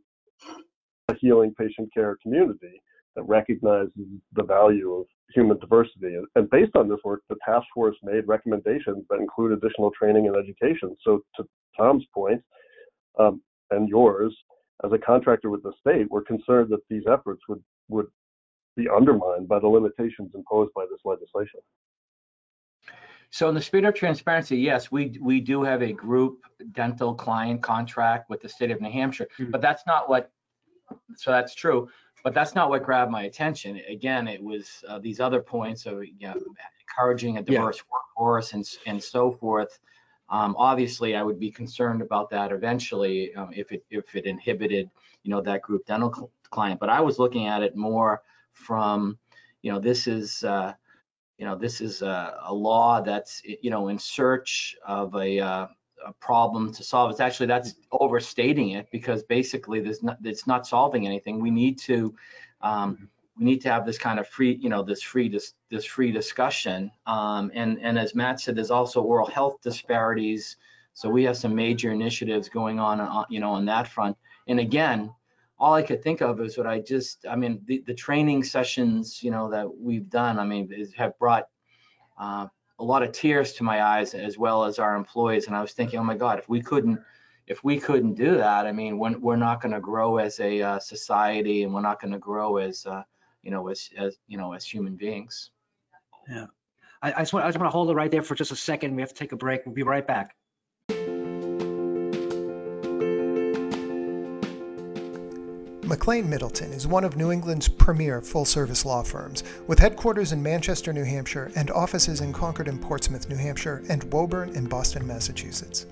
a 1.09 1.15
healing 1.21 1.55
patient 1.59 1.93
care 1.93 2.17
community 2.23 2.81
that 3.17 3.23
recognizes 3.25 3.93
the 4.33 4.43
value 4.43 4.93
of 4.95 5.07
human 5.35 5.59
diversity. 5.59 6.17
And 6.35 6.51
based 6.51 6.77
on 6.77 6.89
this 6.89 6.99
work, 7.05 7.23
the 7.29 7.37
task 7.45 7.67
force 7.75 7.97
made 8.03 8.27
recommendations 8.27 9.05
that 9.11 9.21
include 9.21 9.53
additional 9.53 9.91
training 9.99 10.27
and 10.27 10.37
education. 10.37 10.97
So, 11.05 11.21
to 11.37 11.45
Tom's 11.77 12.05
point 12.15 12.43
um, 13.19 13.43
and 13.71 13.89
yours, 13.89 14.35
as 14.85 14.93
a 14.93 14.99
contractor 14.99 15.51
with 15.51 15.63
the 15.63 15.73
state, 15.81 16.11
we're 16.11 16.23
concerned 16.23 16.71
that 16.71 16.81
these 16.89 17.05
efforts 17.11 17.43
would 17.49 17.63
would 17.89 18.07
be 18.77 18.89
undermined 18.89 19.49
by 19.49 19.59
the 19.59 19.69
limitations 19.69 20.33
imposed 20.35 20.73
by 20.75 20.85
this 20.91 21.01
legislation. 21.05 21.61
So 23.31 23.49
in 23.49 23.55
the 23.55 23.63
spirit 23.63 23.87
of 23.87 23.95
transparency, 23.95 24.59
yes, 24.59 24.93
we 24.93 25.19
we 25.21 25.41
do 25.41 25.63
have 25.63 25.83
a 25.83 25.93
group 25.93 26.45
dental 26.73 27.15
client 27.15 27.63
contract 27.63 28.29
with 28.29 28.43
the 28.43 28.49
state 28.49 28.71
of 28.71 28.81
New 28.81 28.91
Hampshire, 28.91 29.27
mm-hmm. 29.39 29.51
but 29.51 29.61
that's 29.61 29.85
not 29.87 30.09
what. 30.09 30.31
So 31.17 31.31
that's 31.31 31.55
true, 31.55 31.89
but 32.23 32.35
that's 32.35 32.55
not 32.55 32.69
what 32.69 32.85
grabbed 32.85 33.11
my 33.11 33.25
attention. 33.25 33.81
Again, 33.89 34.29
it 34.29 34.43
was 34.43 34.85
uh, 34.89 34.99
these 34.99 35.21
other 35.21 35.41
points 35.41 35.87
of 35.87 36.05
you 36.05 36.15
know, 36.21 36.35
encouraging 36.81 37.39
a 37.39 37.43
diverse 37.43 37.79
yeah. 37.79 37.83
workforce 37.93 38.53
and 38.53 38.69
and 38.87 39.03
so 39.03 39.33
forth. 39.33 39.79
Um, 40.29 40.55
obviously, 40.59 41.15
I 41.15 41.23
would 41.23 41.39
be 41.39 41.51
concerned 41.51 42.01
about 42.01 42.31
that 42.31 42.53
eventually 42.53 43.35
um, 43.35 43.51
if 43.55 43.73
it 43.73 43.85
if 43.91 44.15
it 44.15 44.25
inhibited 44.25 44.91
you 45.23 45.31
know 45.31 45.41
that 45.43 45.63
group 45.63 45.85
dental 45.87 46.13
cl- 46.13 46.31
client. 46.51 46.81
But 46.81 46.91
I 46.91 47.01
was 47.01 47.19
looking 47.19 47.47
at 47.47 47.63
it 47.63 47.77
more 47.77 48.23
from 48.53 49.19
you 49.63 49.73
know 49.73 49.79
this 49.79 50.07
is 50.07 50.45
uh, 50.45 50.75
you 51.39 51.45
know 51.45 51.57
this 51.57 51.81
is 51.81 52.03
a, 52.03 52.39
a, 52.45 52.55
law 52.55 53.01
that's 53.01 53.43
you 53.45 53.71
know 53.71 53.89
in 53.89 53.99
search 53.99 54.77
of 54.87 55.15
a, 55.17 55.41
uh, 55.41 55.67
a 56.05 56.13
problem 56.15 56.73
to 56.73 56.83
solve. 56.83 57.11
It's 57.11 57.21
actually 57.21 57.47
that's 57.47 57.75
overstating 57.91 58.71
it 58.71 58.89
because 58.91 59.23
basically 59.23 59.81
there's 59.81 60.03
not 60.03 60.19
it's 60.25 60.47
not 60.47 60.67
solving 60.67 61.07
anything. 61.07 61.41
We 61.41 61.51
need 61.51 61.79
to 61.81 62.15
um, 62.61 63.09
we 63.39 63.45
need 63.45 63.61
to 63.63 63.71
have 63.71 63.87
this 63.87 63.99
kind 63.99 64.19
of 64.19 64.29
free, 64.29 64.59
you 64.61 64.69
know, 64.69 64.83
this 64.83 65.03
free 65.03 65.29
this 65.29 65.55
this 65.71 65.85
free 65.85 66.13
discussion. 66.13 66.91
Um, 67.07 67.51
and 67.55 67.79
and 67.81 67.99
as 67.99 68.15
Matt 68.15 68.41
said, 68.41 68.57
there's 68.57 68.71
also 68.71 69.03
oral 69.03 69.27
health 69.27 69.61
disparities. 69.63 70.57
So 70.95 71.09
we 71.09 71.25
have 71.25 71.37
some 71.37 71.55
major 71.55 71.91
initiatives 71.91 72.49
going 72.49 72.79
on, 72.79 73.01
uh, 73.01 73.25
you 73.31 73.41
know, 73.41 73.51
on 73.51 73.65
that 73.67 73.89
front. 73.89 74.17
And 74.47 74.61
again, 74.61 75.11
all 75.59 75.75
I 75.75 75.83
could 75.83 76.03
think 76.03 76.21
of 76.21 76.41
is 76.41 76.59
what 76.59 76.67
I 76.67 76.81
just, 76.81 77.25
I 77.29 77.37
mean, 77.37 77.63
the, 77.67 77.83
the 77.87 77.95
training 77.95 78.45
sessions, 78.45 79.23
you 79.23 79.31
know, 79.31 79.49
that 79.51 79.67
we've 79.73 80.11
done, 80.11 80.39
I 80.39 80.45
mean, 80.45 80.69
have 80.97 81.19
brought 81.19 81.49
uh, 82.19 82.49
a 82.79 82.85
lot 82.85 83.03
of 83.03 83.13
tears 83.13 83.53
to 83.55 83.65
my 83.65 83.83
eyes 83.83 84.15
as 84.15 84.39
well 84.39 84.65
as 84.65 84.79
our 84.79 84.97
employees. 84.97 85.47
And 85.47 85.57
I 85.57 85.61
was 85.61 85.73
thinking, 85.73 85.99
oh 85.99 86.05
my 86.05 86.17
God, 86.17 86.39
if 86.39 86.49
we 86.49 86.61
couldn't, 86.61 87.01
if 87.47 87.63
we 87.65 87.79
couldn't 87.79 88.15
do 88.15 88.37
that, 88.37 88.67
I 88.67 88.73
mean, 88.73 88.99
we're, 88.99 89.19
we're 89.19 89.37
not 89.37 89.61
going 89.61 89.73
to 89.73 89.81
grow 89.81 90.19
as 90.19 90.41
a 90.41 90.63
uh, 90.63 90.79
society 90.79 91.63
and 91.63 91.75
we're 91.75 91.81
not 91.81 92.01
going 92.01 92.13
to 92.13 92.19
grow 92.19 92.57
as, 92.57 92.87
uh, 92.87 93.03
you 93.43 93.51
know, 93.51 93.69
as, 93.69 93.91
as, 93.97 94.17
you 94.27 94.39
know, 94.39 94.53
as 94.53 94.65
human 94.65 94.97
beings. 94.97 95.51
Yeah. 96.29 96.47
I, 97.03 97.13
I 97.13 97.19
just 97.19 97.33
want, 97.33 97.45
I 97.45 97.49
just 97.49 97.59
want 97.59 97.71
to 97.71 97.77
hold 97.77 97.91
it 97.91 97.95
right 97.95 98.11
there 98.11 98.23
for 98.23 98.35
just 98.35 98.53
a 98.53 98.57
second. 98.57 98.95
We 98.95 99.03
have 99.03 99.11
to 99.11 99.15
take 99.15 99.33
a 99.33 99.37
break. 99.37 99.67
We'll 99.67 99.75
be 99.75 99.83
right 99.83 100.07
back. 100.07 100.37
McLane 105.93 106.25
Middleton 106.25 106.73
is 106.73 106.87
one 106.87 107.05
of 107.05 107.19
New 107.19 107.31
England's 107.31 107.69
premier 107.69 108.23
full 108.23 108.47
service 108.47 108.87
law 108.87 109.03
firms, 109.03 109.45
with 109.67 109.79
headquarters 109.79 110.33
in 110.33 110.43
Manchester, 110.43 110.91
New 110.91 111.05
Hampshire, 111.05 111.53
and 111.55 111.71
offices 111.71 112.23
in 112.23 112.33
Concord 112.33 112.67
and 112.67 112.81
Portsmouth, 112.81 113.29
New 113.29 113.37
Hampshire, 113.37 113.83
and 113.91 114.03
Woburn 114.05 114.57
and 114.57 114.71
Boston, 114.71 115.07
Massachusetts. 115.07 115.85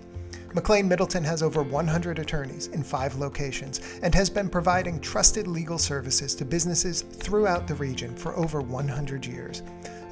McLane 0.55 0.87
Middleton 0.87 1.23
has 1.25 1.43
over 1.43 1.63
100 1.63 2.19
attorneys 2.19 2.69
in 2.69 2.83
five 2.83 3.15
locations 3.17 3.83
and 4.03 4.15
has 4.15 4.31
been 4.31 4.49
providing 4.49 5.01
trusted 5.01 5.47
legal 5.47 5.77
services 5.77 6.35
to 6.37 6.47
businesses 6.47 7.03
throughout 7.03 7.69
the 7.69 7.75
region 7.75 8.17
for 8.17 8.35
over 8.39 8.63
100 8.63 9.27
years. 9.27 9.63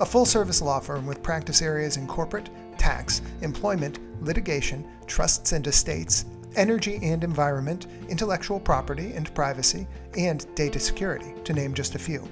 A 0.01 0.07
full 0.07 0.27
service 0.27 0.61
law 0.61 0.81
firm 0.81 1.07
with 1.07 1.23
practice 1.23 1.63
areas 1.63 1.97
in 1.97 2.07
corporate, 2.07 2.51
tax, 2.77 3.23
employment, 3.41 4.01
litigation, 4.23 4.87
trusts 5.07 5.53
and 5.53 5.67
estates, 5.67 6.27
energy 6.57 6.99
and 7.03 7.25
environment, 7.25 7.87
intellectual 8.09 8.61
property 8.61 9.13
and 9.13 9.33
privacy, 9.35 9.87
and 10.17 10.47
data 10.55 10.79
security, 10.79 11.35
to 11.45 11.53
name 11.53 11.75
just 11.75 11.95
a 11.95 11.99
few. 11.99 12.29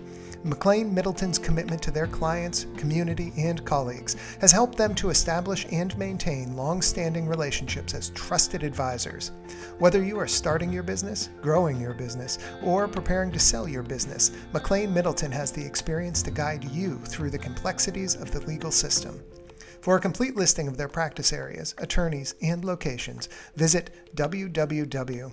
McLane 0.47 0.93
Middleton's 0.93 1.41
commitment 1.41 1.83
to 1.83 1.91
their 1.91 2.07
clients, 2.07 2.67
community, 2.77 3.33
and 3.37 3.65
colleagues 3.65 4.15
has 4.41 4.53
helped 4.53 4.79
them 4.79 4.95
to 4.95 5.11
establish 5.11 5.67
and 5.73 5.97
maintain 5.99 6.57
long 6.57 6.81
standing 6.81 7.27
relationships 7.27 7.95
as 7.95 8.11
trusted 8.11 8.63
advisors. 8.63 9.33
Whether 9.81 10.05
you 10.05 10.21
are 10.21 10.29
starting 10.29 10.73
your 10.73 10.85
business, 10.85 11.31
growing 11.43 11.81
your 11.81 11.95
business, 11.95 12.39
or 12.63 12.87
preparing 12.87 13.33
to 13.33 13.41
sell 13.41 13.67
your 13.67 13.83
business, 13.83 14.31
McLane 14.53 14.93
Middleton 14.93 15.33
has 15.33 15.51
the 15.51 15.65
experience 15.65 16.23
to 16.23 16.31
guide 16.31 16.63
you 16.65 16.99
through 16.99 17.31
the 17.31 17.39
complexities 17.39 18.15
of 18.15 18.31
the 18.31 18.41
legal 18.47 18.71
system. 18.71 19.21
For 19.81 19.97
a 19.97 20.01
complete 20.01 20.37
listing 20.37 20.69
of 20.69 20.77
their 20.77 20.89
practice 20.89 21.33
areas, 21.33 21.75
attorneys, 21.79 22.35
and 22.43 22.65
locations, 22.65 23.29
visit 23.57 23.91
www.mclane.com. 24.17 25.27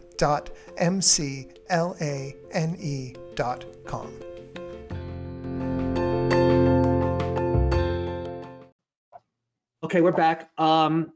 Okay, 9.83 10.01
we're 10.01 10.11
back. 10.11 10.49
Um, 10.57 11.13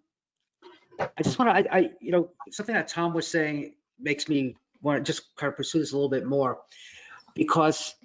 I 1.00 1.24
just 1.24 1.39
want 1.39 1.50
to, 1.50 1.74
I, 1.74 1.77
I, 1.77 1.89
you 2.00 2.12
know, 2.12 2.29
something 2.51 2.75
that 2.75 2.89
Tom 2.89 3.13
was 3.13 3.27
saying 3.27 3.74
makes 4.00 4.27
me 4.27 4.55
want 4.81 5.03
to 5.03 5.12
just 5.12 5.36
kind 5.36 5.50
of 5.50 5.57
pursue 5.57 5.79
this 5.79 5.93
a 5.93 5.96
little 5.96 6.10
bit 6.10 6.25
more 6.25 6.60
because, 7.34 7.96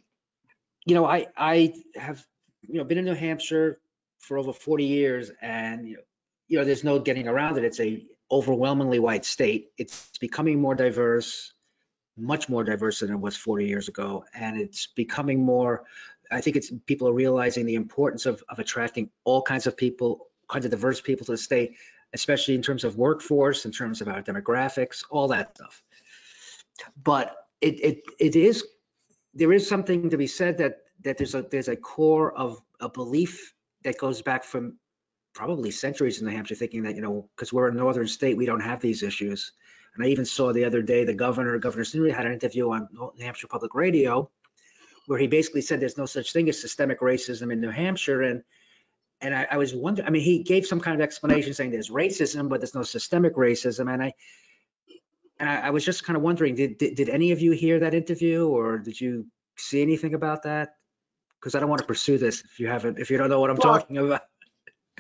you 0.87 0.95
know, 0.95 1.05
I, 1.05 1.27
I 1.37 1.75
have, 1.97 2.25
you 2.63 2.79
know, 2.79 2.85
been 2.85 2.97
in 2.97 3.05
New 3.05 3.15
Hampshire 3.15 3.81
for 4.23 4.39
over 4.39 4.53
40 4.53 4.85
years 4.85 5.31
and, 5.41 5.87
you 5.87 5.97
know, 5.97 6.03
you 6.49 6.59
know, 6.59 6.65
there's 6.65 6.85
no 6.85 6.99
getting 6.99 7.29
around 7.29 7.57
it. 7.59 7.65
It's 7.65 7.81
a 7.81 8.05
overwhelmingly 8.31 8.99
white 8.99 9.25
state. 9.25 9.69
It's 9.79 10.11
becoming 10.21 10.61
more 10.61 10.75
diverse, 10.75 11.53
much 12.17 12.49
more 12.49 12.65
diverse 12.65 13.01
than 13.01 13.11
it 13.11 13.19
was 13.19 13.37
40 13.37 13.67
years 13.67 13.89
ago. 13.89 14.25
And 14.35 14.61
it's 14.61 14.87
becoming 14.87 15.45
more, 15.45 15.85
I 16.31 16.41
think 16.41 16.57
it's 16.57 16.71
people 16.87 17.09
are 17.09 17.13
realizing 17.15 17.67
the 17.67 17.75
importance 17.75 18.27
of, 18.27 18.43
of 18.49 18.59
attracting 18.59 19.11
all 19.25 19.43
kinds 19.43 19.67
of 19.67 19.77
people, 19.77 20.27
kinds 20.49 20.65
of 20.65 20.71
diverse 20.71 21.01
people 21.01 21.25
to 21.27 21.33
the 21.33 21.39
state, 21.39 21.77
especially 22.13 22.55
in 22.55 22.63
terms 22.63 22.85
of 22.85 22.97
workforce, 22.97 23.65
in 23.65 23.73
terms 23.73 24.01
of 24.01 24.09
our 24.09 24.23
demographics, 24.23 25.05
all 25.11 25.29
that 25.29 25.57
stuff. 25.57 25.83
But 27.03 27.35
it 27.61 27.81
it 27.81 28.03
it 28.19 28.37
is 28.37 28.65
there 29.35 29.53
is 29.53 29.69
something 29.69 30.11
to 30.11 30.17
be 30.17 30.27
said 30.27 30.59
that 30.59 30.79
that 31.05 31.17
there's 31.17 31.35
a 31.35 31.43
there's 31.43 31.69
a 31.69 31.77
core 31.77 32.37
of 32.37 32.61
a 32.81 32.89
belief 32.89 33.55
that 33.85 33.99
goes 33.99 34.23
back 34.23 34.45
from 34.45 34.79
probably 35.35 35.71
centuries 35.71 36.21
in 36.21 36.27
New 36.27 36.35
Hampshire, 36.35 36.55
thinking 36.55 36.83
that 36.85 36.97
you 36.97 37.03
know 37.03 37.29
because 37.37 37.53
we're 37.53 37.69
a 37.69 37.75
northern 37.75 38.09
state, 38.09 38.37
we 38.37 38.47
don't 38.47 38.61
have 38.61 38.81
these 38.81 39.03
issues. 39.03 39.53
And 39.95 40.05
I 40.05 40.09
even 40.09 40.25
saw 40.25 40.53
the 40.53 40.65
other 40.65 40.81
day 40.81 41.05
the 41.05 41.15
governor, 41.15 41.59
Governor 41.59 41.85
Sununu, 41.85 42.15
had 42.15 42.27
an 42.27 42.33
interview 42.33 42.71
on 42.71 42.89
New 42.93 43.25
Hampshire 43.25 43.49
Public 43.49 43.75
Radio 43.75 44.31
where 45.07 45.19
he 45.19 45.27
basically 45.27 45.63
said 45.63 45.81
there's 45.81 45.99
no 45.99 46.07
such 46.07 46.33
thing 46.33 46.49
as 46.49 46.61
systemic 46.61 47.01
racism 47.01 47.53
in 47.53 47.61
New 47.61 47.71
Hampshire, 47.71 48.23
and 48.23 48.43
and 49.21 49.35
I, 49.35 49.47
I, 49.53 49.57
was 49.57 49.73
wondering, 49.73 50.09
I 50.09 50.11
mean, 50.11 50.23
he 50.23 50.43
gave 50.43 50.67
some 50.67 50.81
kind 50.81 50.97
of 50.97 51.01
explanation 51.01 51.55
saying 51.55 51.71
there's 51.71 51.91
racism, 51.91 52.49
but 52.49 52.61
there's 52.61 52.75
no 52.75 52.83
systemic 52.83 53.37
racism. 53.37 53.93
And 53.93 54.03
I, 54.03 54.15
and 55.39 55.49
I, 55.49 55.69
I 55.69 55.71
was 55.71 55.85
just 55.85 56.03
kind 56.03 56.17
of 56.17 56.25
wondering, 56.25 56.57
did, 56.57 56.77
did, 56.77 56.97
did, 56.97 57.09
any 57.09 57.31
of 57.31 57.41
you 57.41 57.53
hear 57.53 57.79
that 57.79 57.95
interview 57.95 58.49
or 58.49 58.79
did 58.79 59.01
you 59.01 59.27
see 59.57 59.81
anything 59.81 60.15
about 60.15 60.43
that? 60.43 60.75
Because 61.43 61.57
I 61.57 61.61
don't 61.61 61.69
want 61.69 61.81
to 61.81 61.89
pursue 61.89 62.19
this 62.19 62.45
if 62.45 62.61
you 62.61 62.69
haven't, 62.69 63.01
if 63.01 63.11
you 63.11 63.19
don't 63.19 63.29
know 63.29 63.41
what 63.41 63.51
I'm 63.51 63.59
well, 63.63 63.81
talking 63.81 63.99
about. 63.99 64.23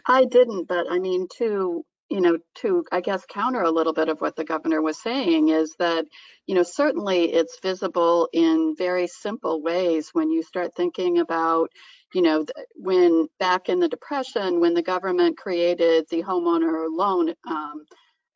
I 0.06 0.24
didn't, 0.24 0.66
but 0.66 0.86
I 0.90 0.98
mean, 0.98 1.28
to, 1.38 1.84
you 2.10 2.20
know, 2.20 2.38
to, 2.56 2.84
I 2.90 3.00
guess, 3.00 3.24
counter 3.26 3.62
a 3.62 3.70
little 3.70 3.92
bit 3.92 4.08
of 4.08 4.20
what 4.20 4.34
the 4.34 4.44
governor 4.44 4.82
was 4.82 5.00
saying 5.00 5.50
is 5.50 5.76
that, 5.78 6.04
you 6.46 6.56
know, 6.56 6.64
certainly 6.64 7.32
it's 7.32 7.60
visible 7.60 8.28
in 8.32 8.74
very 8.76 9.06
simple 9.06 9.62
ways 9.62 10.10
when 10.12 10.32
you 10.32 10.42
start 10.42 10.74
thinking 10.74 11.20
about, 11.20 11.70
you 12.12 12.22
know, 12.22 12.44
when 12.74 13.28
back 13.38 13.68
in 13.68 13.78
the 13.78 13.88
Depression, 13.88 14.58
when 14.58 14.74
the 14.74 14.82
government 14.82 15.36
created 15.38 16.06
the 16.10 16.24
homeowner 16.24 16.88
loan 16.90 17.34
um, 17.48 17.84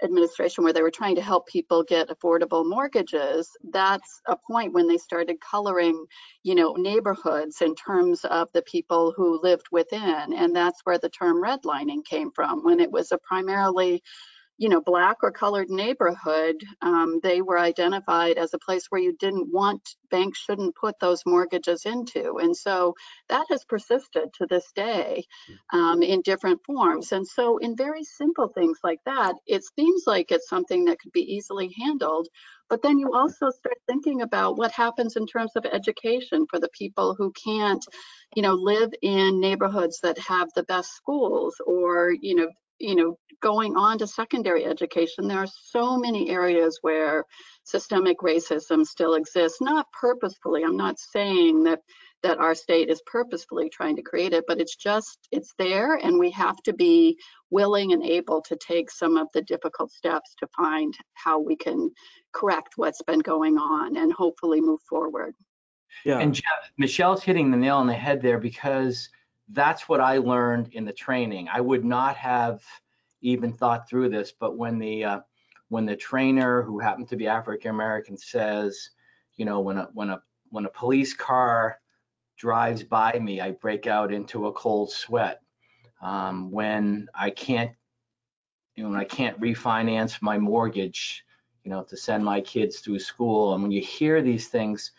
administration 0.03 0.65
where 0.65 0.73
they 0.73 0.83
were 0.83 0.91
trying 0.91 1.17
to 1.17 1.23
help 1.23 1.47
people 1.47 1.83
get 1.83 2.09
affordable 2.09 2.69
mortgages, 2.69 3.50
that's 3.71 4.21
a 4.26 4.37
point 4.37 4.73
when 4.73 4.87
they 4.88 4.99
started 4.99 5.37
coloring, 5.41 6.05
you 6.43 6.55
know, 6.55 6.75
neighborhoods 6.75 7.62
in 7.62 7.75
terms 7.75 8.25
of 8.25 8.49
the 8.53 8.62
people 8.62 9.12
who 9.17 9.41
lived 9.43 9.67
within. 9.73 10.33
And 10.33 10.55
that's 10.55 10.81
where 10.85 10.99
the 10.99 11.09
term 11.09 11.43
redlining 11.43 12.05
came 12.05 12.31
from, 12.31 12.65
when 12.65 12.81
it 12.81 12.91
was 12.91 13.12
a 13.12 13.19
primarily 13.19 14.03
you 14.58 14.68
know, 14.68 14.80
black 14.80 15.18
or 15.22 15.30
colored 15.30 15.68
neighborhood, 15.68 16.56
um, 16.80 17.20
they 17.22 17.42
were 17.42 17.58
identified 17.58 18.38
as 18.38 18.54
a 18.54 18.58
place 18.58 18.86
where 18.88 19.00
you 19.00 19.14
didn't 19.18 19.52
want, 19.52 19.96
banks 20.10 20.38
shouldn't 20.38 20.75
put 20.75 20.98
those 20.98 21.22
mortgages 21.26 21.84
into. 21.84 22.38
And 22.38 22.56
so 22.56 22.94
that 23.28 23.46
has 23.50 23.64
persisted 23.64 24.32
to 24.34 24.46
this 24.46 24.72
day 24.75 25.25
um, 25.72 26.02
in 26.02 26.22
different 26.22 26.60
forms. 26.64 27.12
And 27.12 27.26
so 27.26 27.58
in 27.58 27.76
very 27.76 28.02
simple 28.04 28.48
things 28.48 28.78
like 28.82 29.00
that, 29.04 29.34
it 29.46 29.62
seems 29.78 30.04
like 30.06 30.30
it's 30.30 30.48
something 30.48 30.86
that 30.86 31.00
could 31.00 31.12
be 31.12 31.34
easily 31.34 31.75
handled. 31.78 32.28
But 32.68 32.82
then 32.82 32.98
you 32.98 33.12
also 33.12 33.50
start 33.50 33.76
thinking 33.86 34.22
about 34.22 34.56
what 34.56 34.72
happens 34.72 35.16
in 35.16 35.26
terms 35.26 35.52
of 35.54 35.66
education 35.66 36.46
for 36.48 36.58
the 36.58 36.70
people 36.70 37.14
who 37.16 37.30
can't, 37.32 37.84
you 38.34 38.42
know, 38.42 38.54
live 38.54 38.90
in 39.02 39.38
neighborhoods 39.40 40.00
that 40.02 40.18
have 40.18 40.48
the 40.54 40.64
best 40.64 40.94
schools 40.96 41.56
or, 41.64 42.10
you 42.10 42.34
know, 42.34 42.48
you 42.78 42.94
know, 42.94 43.18
going 43.40 43.76
on 43.76 43.99
to 43.99 44.07
secondary 44.07 44.64
education, 44.64 45.28
there 45.28 45.38
are 45.38 45.47
so 45.47 45.97
many 45.97 46.31
areas 46.31 46.78
where 46.83 47.25
systemic 47.64 48.19
racism 48.19 48.87
still 48.87 49.14
exists, 49.14 49.61
not 49.61 49.87
purposefully. 49.93 50.62
I'm 50.64 50.76
not 50.76 50.99
saying 50.99 51.64
that 51.64 51.81
that 52.23 52.38
our 52.38 52.55
state 52.55 52.88
is 52.88 53.02
purposefully 53.07 53.69
trying 53.69 53.97
to 53.97 54.02
create 54.02 54.33
it, 54.33 54.45
but 54.49 54.61
it's 54.61 54.76
just, 54.76 55.28
it's 55.31 55.55
there 55.59 55.95
and 55.95 56.19
we 56.19 56.31
have 56.31 56.57
to 56.64 56.73
be 56.73 57.19
willing 57.50 57.93
and 57.93 58.02
able 58.02 58.40
to 58.43 58.57
take 58.57 58.90
some 58.90 59.16
of 59.16 59.28
the 59.33 59.43
difficult 59.43 59.93
steps 59.93 60.35
to 60.38 60.47
find 60.57 60.97
how 61.14 61.38
we 61.38 61.55
can 61.55 61.90
correct 62.33 62.73
what's 62.76 63.02
been 63.02 63.21
going 63.21 63.59
on 63.59 63.97
and 63.97 64.12
hopefully 64.12 64.61
move 64.61 64.81
forward. 64.88 65.35
Yeah. 66.05 66.19
And 66.19 66.35
Jeff, 66.35 66.71
Michelle's 66.78 67.23
hitting 67.23 67.50
the 67.50 67.57
nail 67.57 67.76
on 67.76 67.87
the 67.87 67.95
head 67.95 68.21
there 68.21 68.38
because 68.38 69.09
that's 69.50 69.88
what 69.88 70.00
I 70.00 70.19
learned 70.19 70.73
in 70.73 70.85
the 70.85 70.93
training. 70.93 71.49
I 71.52 71.61
would 71.61 71.85
not 71.85 72.16
have 72.16 72.62
even 73.26 73.52
thought 73.52 73.88
through 73.88 74.09
this, 74.09 74.33
but 74.33 74.56
when 74.56 74.78
the 74.78 75.04
uh, 75.04 75.21
when 75.68 75.85
the 75.85 75.97
trainer 75.97 76.62
who 76.62 76.78
happened 76.78 77.09
to 77.09 77.16
be 77.16 77.26
African 77.26 77.71
American 77.71 78.16
says, 78.16 78.90
you 79.37 79.45
know, 79.45 79.61
when 79.61 79.78
a 79.78 79.88
when 79.95 80.11
a 80.11 80.23
when 80.50 80.64
a 80.64 80.71
police 80.71 81.12
car 81.12 81.78
drives 82.37 82.83
by 82.83 83.18
me, 83.18 83.40
I 83.40 83.50
break 83.52 83.87
out 83.87 84.12
into 84.12 84.47
a 84.47 84.52
cold 84.52 84.92
sweat. 84.92 85.40
Um, 86.00 86.50
when 86.50 87.09
I 87.14 87.30
can't, 87.30 87.73
you 88.75 88.85
know, 88.85 88.90
when 88.90 89.00
I 89.00 89.04
can't 89.04 89.40
refinance 89.40 90.21
my 90.21 90.38
mortgage, 90.38 91.25
you 91.64 91.71
know, 91.71 91.83
to 91.85 91.97
send 91.97 92.25
my 92.25 92.40
kids 92.42 92.78
through 92.78 93.00
school, 93.00 93.54
and 93.54 93.62
when 93.62 93.73
you 93.73 93.80
hear 93.80 94.23
these 94.23 94.49
things, 94.49 94.92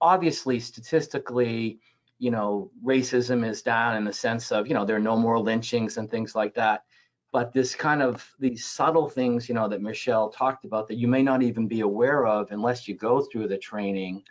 obviously 0.00 0.60
statistically 0.60 1.80
you 2.20 2.30
know, 2.30 2.70
racism 2.84 3.48
is 3.48 3.62
down 3.62 3.96
in 3.96 4.04
the 4.04 4.12
sense 4.12 4.52
of, 4.52 4.68
you 4.68 4.74
know, 4.74 4.84
there 4.84 4.94
are 4.94 5.00
no 5.00 5.16
more 5.16 5.38
lynchings 5.38 5.96
and 5.96 6.10
things 6.10 6.34
like 6.34 6.54
that. 6.54 6.84
But 7.32 7.52
this 7.52 7.74
kind 7.74 8.02
of 8.02 8.28
these 8.38 8.64
subtle 8.64 9.08
things, 9.08 9.48
you 9.48 9.54
know, 9.54 9.68
that 9.68 9.82
Michelle 9.82 10.30
talked 10.30 10.64
about 10.64 10.88
that 10.88 10.96
you 10.96 11.06
may 11.06 11.22
not 11.22 11.42
even 11.42 11.68
be 11.68 11.80
aware 11.80 12.26
of 12.26 12.50
unless 12.50 12.88
you 12.88 12.94
go 12.94 13.20
through 13.20 13.48
the 13.48 13.58
training. 13.58 14.24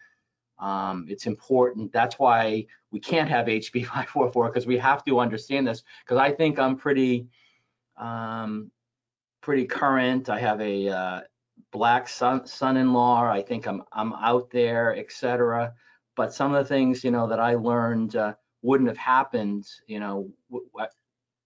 Um, 0.60 1.06
it's 1.08 1.26
important. 1.26 1.94
That's 1.94 2.20
why 2.20 2.66
we 2.92 3.00
can't 3.00 3.30
have 3.30 3.46
HB 3.46 3.86
544 3.86 4.50
because 4.50 4.68
we 4.68 4.78
have 4.78 5.06
to 5.06 5.20
understand 5.20 5.68
this. 5.68 5.84
Because 6.04 6.18
I 6.18 6.32
think 6.32 6.60
I'm 6.60 6.76
pretty, 6.76 7.28
um, 7.98 8.70
pretty 9.42 9.66
current. 9.66 10.30
I 10.30 10.40
have 10.40 10.60
a 10.60 10.90
uh, 10.90 11.22
black 11.72 12.10
son, 12.10 12.46
son-in-law. 12.46 13.30
I 13.30 13.42
think 13.42 13.66
I'm 13.66 13.84
I'm 13.94 14.14
out 14.14 14.52
there, 14.52 14.98
etc 14.98 15.74
but 16.20 16.34
some 16.34 16.54
of 16.54 16.62
the 16.62 16.68
things 16.68 17.02
you 17.02 17.12
know 17.12 17.28
that 17.28 17.40
I 17.40 17.56
learned 17.56 18.18
uh, 18.18 18.34
wouldn't 18.62 18.90
have 18.90 18.98
happened, 18.98 19.66
you 19.88 20.02
know, 20.02 20.30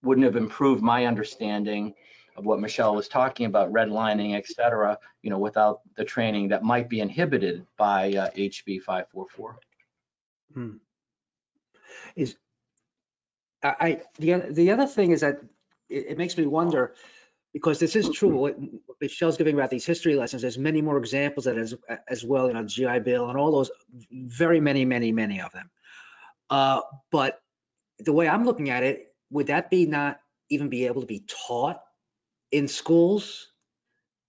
wouldn't 0.04 0.24
have 0.24 0.36
improved 0.36 0.82
my 0.82 1.06
understanding 1.06 1.94
of 2.36 2.44
what 2.44 2.60
Michelle 2.60 2.94
was 2.94 3.08
talking 3.08 3.46
about, 3.46 3.72
redlining, 3.72 4.34
et 4.34 4.46
cetera, 4.46 4.98
you 5.22 5.30
know, 5.30 5.38
without 5.38 5.80
the 5.96 6.04
training 6.04 6.48
that 6.48 6.62
might 6.62 6.88
be 6.88 7.00
inhibited 7.00 7.64
by 7.76 8.12
uh, 8.12 8.30
HB 8.30 8.82
544. 8.82 9.58
Hmm. 10.52 10.70
Is 12.16 12.36
I, 13.62 14.02
the 14.18 14.44
the 14.50 14.70
other 14.72 14.86
thing 14.86 15.12
is 15.12 15.22
that 15.22 15.40
it, 15.88 16.06
it 16.10 16.18
makes 16.18 16.36
me 16.36 16.46
wonder 16.46 16.94
because 17.54 17.78
this 17.78 17.96
is 17.96 18.10
true. 18.10 18.36
What 18.36 18.58
Michelle's 19.00 19.36
giving 19.36 19.54
about 19.54 19.70
these 19.70 19.86
history 19.86 20.16
lessons, 20.16 20.42
there's 20.42 20.58
many 20.58 20.82
more 20.82 20.98
examples 20.98 21.44
that 21.46 21.56
as, 21.56 21.74
as 22.08 22.24
well, 22.24 22.48
you 22.48 22.54
know, 22.54 22.64
GI 22.64 22.98
Bill 22.98 23.30
and 23.30 23.38
all 23.38 23.52
those, 23.52 23.70
very 24.10 24.60
many, 24.60 24.84
many, 24.84 25.12
many 25.12 25.40
of 25.40 25.52
them. 25.52 25.70
Uh, 26.50 26.80
but 27.12 27.40
the 28.00 28.12
way 28.12 28.28
I'm 28.28 28.44
looking 28.44 28.70
at 28.70 28.82
it, 28.82 29.13
would 29.34 29.48
that 29.48 29.68
be 29.68 29.84
not 29.84 30.20
even 30.48 30.68
be 30.68 30.86
able 30.86 31.00
to 31.00 31.08
be 31.08 31.24
taught 31.26 31.82
in 32.52 32.68
schools, 32.68 33.48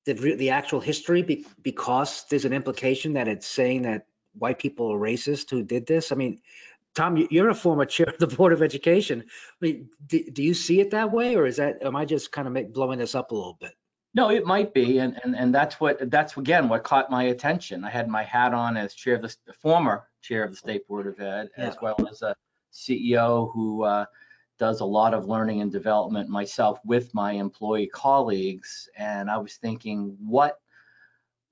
the, 0.06 0.14
the 0.14 0.50
actual 0.50 0.80
history, 0.80 1.22
be, 1.22 1.46
because 1.62 2.26
there's 2.30 2.46
an 2.46 2.54
implication 2.54 3.14
that 3.14 3.28
it's 3.28 3.46
saying 3.46 3.84
that 3.84 4.08
white 4.34 4.58
people 4.58 4.92
are 4.92 4.98
racist 4.98 5.52
who 5.52 5.64
did 5.64 5.86
this? 5.86 6.12
I 6.12 6.16
mean, 6.16 6.42
Tom, 6.96 7.28
you're 7.30 7.50
a 7.50 7.56
former 7.56 7.86
chair 7.86 8.08
of 8.08 8.18
the 8.18 8.36
Board 8.36 8.52
of 8.52 8.64
Education. 8.64 9.26
I 9.28 9.58
mean, 9.62 9.90
do, 10.08 10.24
do 10.24 10.42
you 10.42 10.56
see 10.56 10.82
it 10.82 10.92
that 10.92 11.12
way, 11.12 11.36
or 11.36 11.46
is 11.46 11.58
that 11.58 11.84
am 11.84 11.96
I 11.96 12.06
just 12.06 12.32
kind 12.32 12.48
of 12.48 12.54
make, 12.54 12.74
blowing 12.74 12.98
this 12.98 13.14
up 13.14 13.30
a 13.30 13.36
little 13.36 13.58
bit? 13.60 13.74
No, 14.16 14.32
it 14.32 14.46
might 14.46 14.74
be, 14.74 14.98
and 15.00 15.20
and 15.24 15.36
and 15.36 15.54
that's 15.54 15.80
what 15.80 16.10
that's 16.10 16.38
again 16.38 16.70
what 16.70 16.84
caught 16.84 17.12
my 17.12 17.24
attention. 17.24 17.84
I 17.84 17.90
had 17.90 18.08
my 18.08 18.24
hat 18.24 18.54
on 18.54 18.78
as 18.78 18.96
chair 18.96 19.16
of 19.16 19.22
the, 19.22 19.36
the 19.46 19.54
former 19.54 20.08
chair 20.22 20.46
of 20.46 20.52
the 20.52 20.58
State 20.58 20.88
Board 20.88 21.06
of 21.06 21.20
Ed, 21.20 21.50
yeah. 21.58 21.66
as 21.68 21.76
well 21.82 21.98
as 22.10 22.22
a 22.22 22.34
CEO 22.74 23.54
who 23.54 23.84
uh, 23.84 24.06
does 24.58 24.80
a 24.80 24.86
lot 24.86 25.14
of 25.14 25.28
learning 25.28 25.62
and 25.62 25.72
development 25.72 26.30
myself 26.30 26.80
with 26.86 27.14
my 27.14 27.34
employee 27.34 27.88
colleagues. 27.88 28.90
And 28.98 29.30
I 29.30 29.38
was 29.38 29.56
thinking, 29.56 30.18
what 30.20 30.60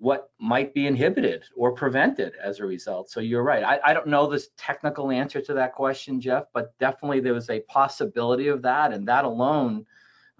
what 0.03 0.31
might 0.37 0.73
be 0.73 0.85
inhibited 0.85 1.45
or 1.55 1.71
prevented 1.71 2.33
as 2.43 2.59
a 2.59 2.65
result. 2.65 3.09
So 3.09 3.21
you're 3.21 3.41
right. 3.41 3.63
I, 3.63 3.79
I, 3.85 3.93
don't 3.93 4.07
know 4.07 4.27
this 4.27 4.49
technical 4.57 5.11
answer 5.11 5.39
to 5.39 5.53
that 5.53 5.71
question, 5.71 6.19
Jeff, 6.19 6.43
but 6.53 6.77
definitely 6.77 7.21
there 7.21 7.33
was 7.33 7.49
a 7.49 7.61
possibility 7.61 8.49
of 8.49 8.63
that, 8.63 8.91
and 8.91 9.07
that 9.07 9.23
alone 9.23 9.85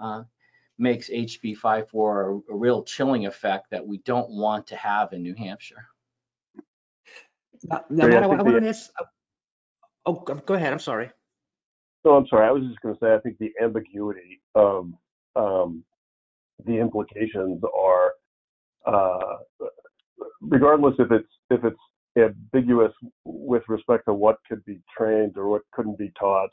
uh, 0.02 0.24
makes 0.78 1.10
HB 1.10 1.56
54 1.56 2.42
a, 2.50 2.54
a 2.54 2.56
real 2.58 2.84
chilling 2.84 3.26
effect 3.26 3.72
that 3.72 3.88
we 3.88 4.00
don't 4.00 4.32
want 4.32 4.68
to 4.68 4.76
have 4.76 5.14
in 5.14 5.24
New 5.24 5.34
Hampshire. 5.34 5.88
Now, 7.64 7.86
now 7.90 8.08
Matt, 8.08 8.24
I, 8.24 8.26
I 8.26 8.28
want 8.28 8.64
to 8.64 8.68
ask. 8.68 8.92
Oh, 10.06 10.14
go 10.14 10.56
ahead. 10.56 10.74
I'm 10.74 10.80
sorry. 10.80 11.10
No, 12.06 12.12
I'm 12.12 12.28
sorry. 12.28 12.48
I 12.48 12.52
was 12.52 12.64
just 12.64 12.82
going 12.82 12.96
to 12.96 13.00
say 13.00 13.14
I 13.14 13.20
think 13.20 13.38
the 13.38 13.52
ambiguity 13.62 14.42
of 14.56 14.90
um, 15.36 15.84
the 16.66 16.74
implications 16.74 17.62
are 17.64 18.14
uh, 18.86 19.38
regardless 20.42 20.96
if 21.00 21.12
it's 21.12 21.30
if 21.50 21.64
it's 21.64 21.80
ambiguous 22.18 22.92
with 23.26 23.64
respect 23.68 24.06
to 24.06 24.14
what 24.14 24.38
could 24.48 24.64
be 24.66 24.80
trained 24.96 25.38
or 25.38 25.48
what 25.48 25.62
couldn't 25.72 25.98
be 25.98 26.12
taught, 26.20 26.50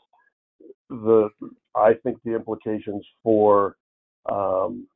the 0.89 1.29
I 1.75 1.93
think 2.03 2.17
the 2.23 2.35
implications 2.35 3.05
for 3.23 3.75
um, 4.31 4.87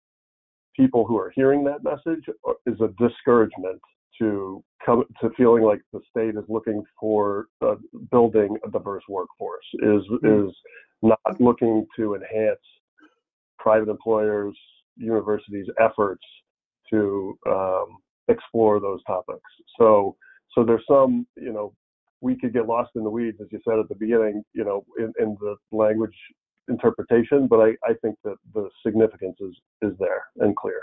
people 0.76 1.06
who 1.06 1.18
are 1.18 1.32
hearing 1.36 1.64
that 1.66 1.84
message 1.84 2.26
is 2.66 2.80
a 2.82 2.88
discouragement 3.02 3.82
to 4.20 4.64
come 4.86 5.04
to 5.22 5.30
feeling 5.38 5.64
like 5.64 5.82
the 5.94 6.00
state 6.10 6.36
is 6.36 6.44
looking 6.48 6.84
for 7.00 7.48
uh, 7.62 7.76
building 8.12 8.58
a 8.66 8.72
diverse 8.72 9.04
workforce 9.10 9.66
is 9.76 10.04
mm-hmm. 10.12 10.48
is 10.48 10.56
not 11.02 11.20
looking 11.40 11.86
to 11.98 12.16
enhance 12.16 12.60
private 13.60 13.90
employers 13.90 14.58
universities 14.98 15.68
efforts 15.80 16.24
to 16.90 17.38
um, 17.48 17.98
explore 18.28 18.80
those 18.80 19.04
topics. 19.06 19.42
So, 19.80 20.16
so 20.54 20.64
there's 20.64 20.84
some, 20.88 21.28
you 21.36 21.52
know, 21.52 21.74
we 22.22 22.36
could 22.36 22.54
get 22.54 22.66
lost 22.66 22.92
in 22.96 23.04
the 23.04 23.10
weeds, 23.10 23.38
as 23.42 23.48
you 23.52 23.60
said 23.68 23.80
at 23.80 23.90
the 23.90 23.96
beginning, 23.96 24.44
you 24.54 24.64
know, 24.64 24.86
in, 24.98 25.12
in 25.20 25.38
the 25.40 25.56
language 25.72 26.16
interpretation, 26.70 27.48
but 27.48 27.60
I, 27.60 27.70
I 27.84 27.94
think 28.02 28.16
that 28.24 28.36
the 28.54 28.70
significance 28.86 29.36
is 29.40 29.56
is 29.82 29.94
there 30.00 30.24
and 30.38 30.56
clear. 30.56 30.82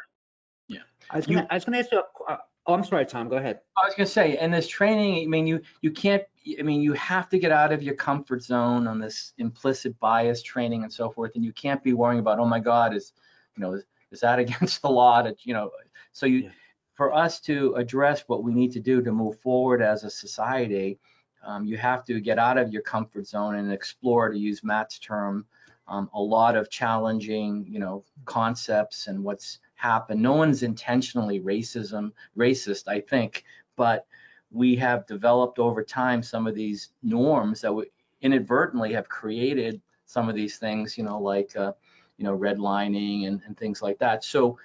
Yeah, 0.69 0.81
I 1.11 1.17
was 1.17 1.27
gonna, 1.27 1.47
I 1.51 1.55
was 1.55 1.65
gonna 1.65 1.79
ask 1.79 1.91
you. 1.91 2.03
A, 2.29 2.39
oh, 2.67 2.75
I'm 2.75 2.85
sorry, 2.85 3.07
Tom. 3.07 3.29
Go 3.29 3.37
ahead. 3.37 3.61
I 3.77 3.87
was 3.87 3.95
gonna 3.95 4.07
say, 4.07 4.39
in 4.39 4.51
this 4.51 4.69
training, 4.69 5.25
I 5.25 5.27
mean, 5.27 5.47
you 5.47 5.61
you 5.81 5.91
can't. 5.91 6.23
I 6.59 6.63
mean, 6.63 6.83
you 6.83 6.93
have 6.95 7.29
to 7.29 7.39
get 7.39 7.53
out 7.53 7.73
of 7.73 7.83
your 7.83 7.95
comfort 7.95 8.43
zone 8.43 8.89
on 8.89 8.99
this 8.99 9.33
implicit 9.39 9.99
bias 10.01 10.43
training 10.43 10.83
and 10.83 10.93
so 10.93 11.09
forth, 11.09 11.33
and 11.37 11.45
you 11.45 11.53
can't 11.53 11.83
be 11.83 11.93
worrying 11.93 12.19
about, 12.19 12.41
oh 12.41 12.47
my 12.47 12.59
God, 12.59 12.95
is 12.95 13.13
you 13.57 13.63
know, 13.63 13.75
is, 13.75 13.85
is 14.11 14.21
that 14.21 14.39
against 14.45 14.83
the 14.83 14.91
law? 14.91 15.23
That 15.23 15.45
you 15.45 15.55
know, 15.55 15.71
so 16.13 16.27
you, 16.27 16.39
yeah. 16.39 16.51
for 16.95 17.15
us 17.15 17.41
to 17.43 17.75
address 17.75 18.25
what 18.27 18.43
we 18.43 18.53
need 18.53 18.73
to 18.73 18.81
do 18.81 19.03
to 19.03 19.13
move 19.13 19.39
forward 19.41 19.83
as 19.83 20.05
a 20.05 20.11
society, 20.11 20.99
um, 21.45 21.65
you 21.65 21.77
have 21.77 22.05
to 22.07 22.21
get 22.21 22.39
out 22.39 22.59
of 22.59 22.73
your 22.73 22.83
comfort 22.83 23.27
zone 23.27 23.57
and 23.57 23.73
explore, 23.73 24.31
to 24.31 24.39
use 24.39 24.63
Matt's 24.63 24.99
term, 24.99 25.47
um, 25.89 26.09
a 26.15 26.21
lot 26.21 26.57
of 26.57 26.71
challenging, 26.71 27.67
you 27.69 27.79
know, 27.79 28.05
concepts 28.25 29.09
and 29.09 29.23
what's 29.23 29.59
happened. 29.83 30.23
No 30.23 30.35
one's 30.35 30.63
intentionally 30.63 31.41
racism, 31.41 32.13
racist, 32.39 32.87
I 32.87 33.01
think, 33.01 33.45
but 33.77 34.07
we 34.53 34.77
have 34.77 35.07
developed 35.07 35.59
over 35.59 35.83
time 35.83 36.23
some 36.23 36.47
of 36.47 36.55
these 36.55 36.91
norms 37.03 37.61
that 37.63 37.73
we 37.73 37.87
inadvertently 38.21 38.93
have 38.93 39.09
created 39.09 39.83
some 40.07 40.29
of 40.29 40.37
these 40.37 40.57
things, 40.59 40.97
you 40.97 41.03
know, 41.03 41.19
like, 41.19 41.57
uh, 41.57 41.73
you 42.17 42.25
know, 42.25 42.39
redlining 42.39 43.27
and, 43.27 43.41
and 43.47 43.59
things 43.59 43.83
like 43.83 43.99
that. 43.99 44.23
So, 44.23 44.57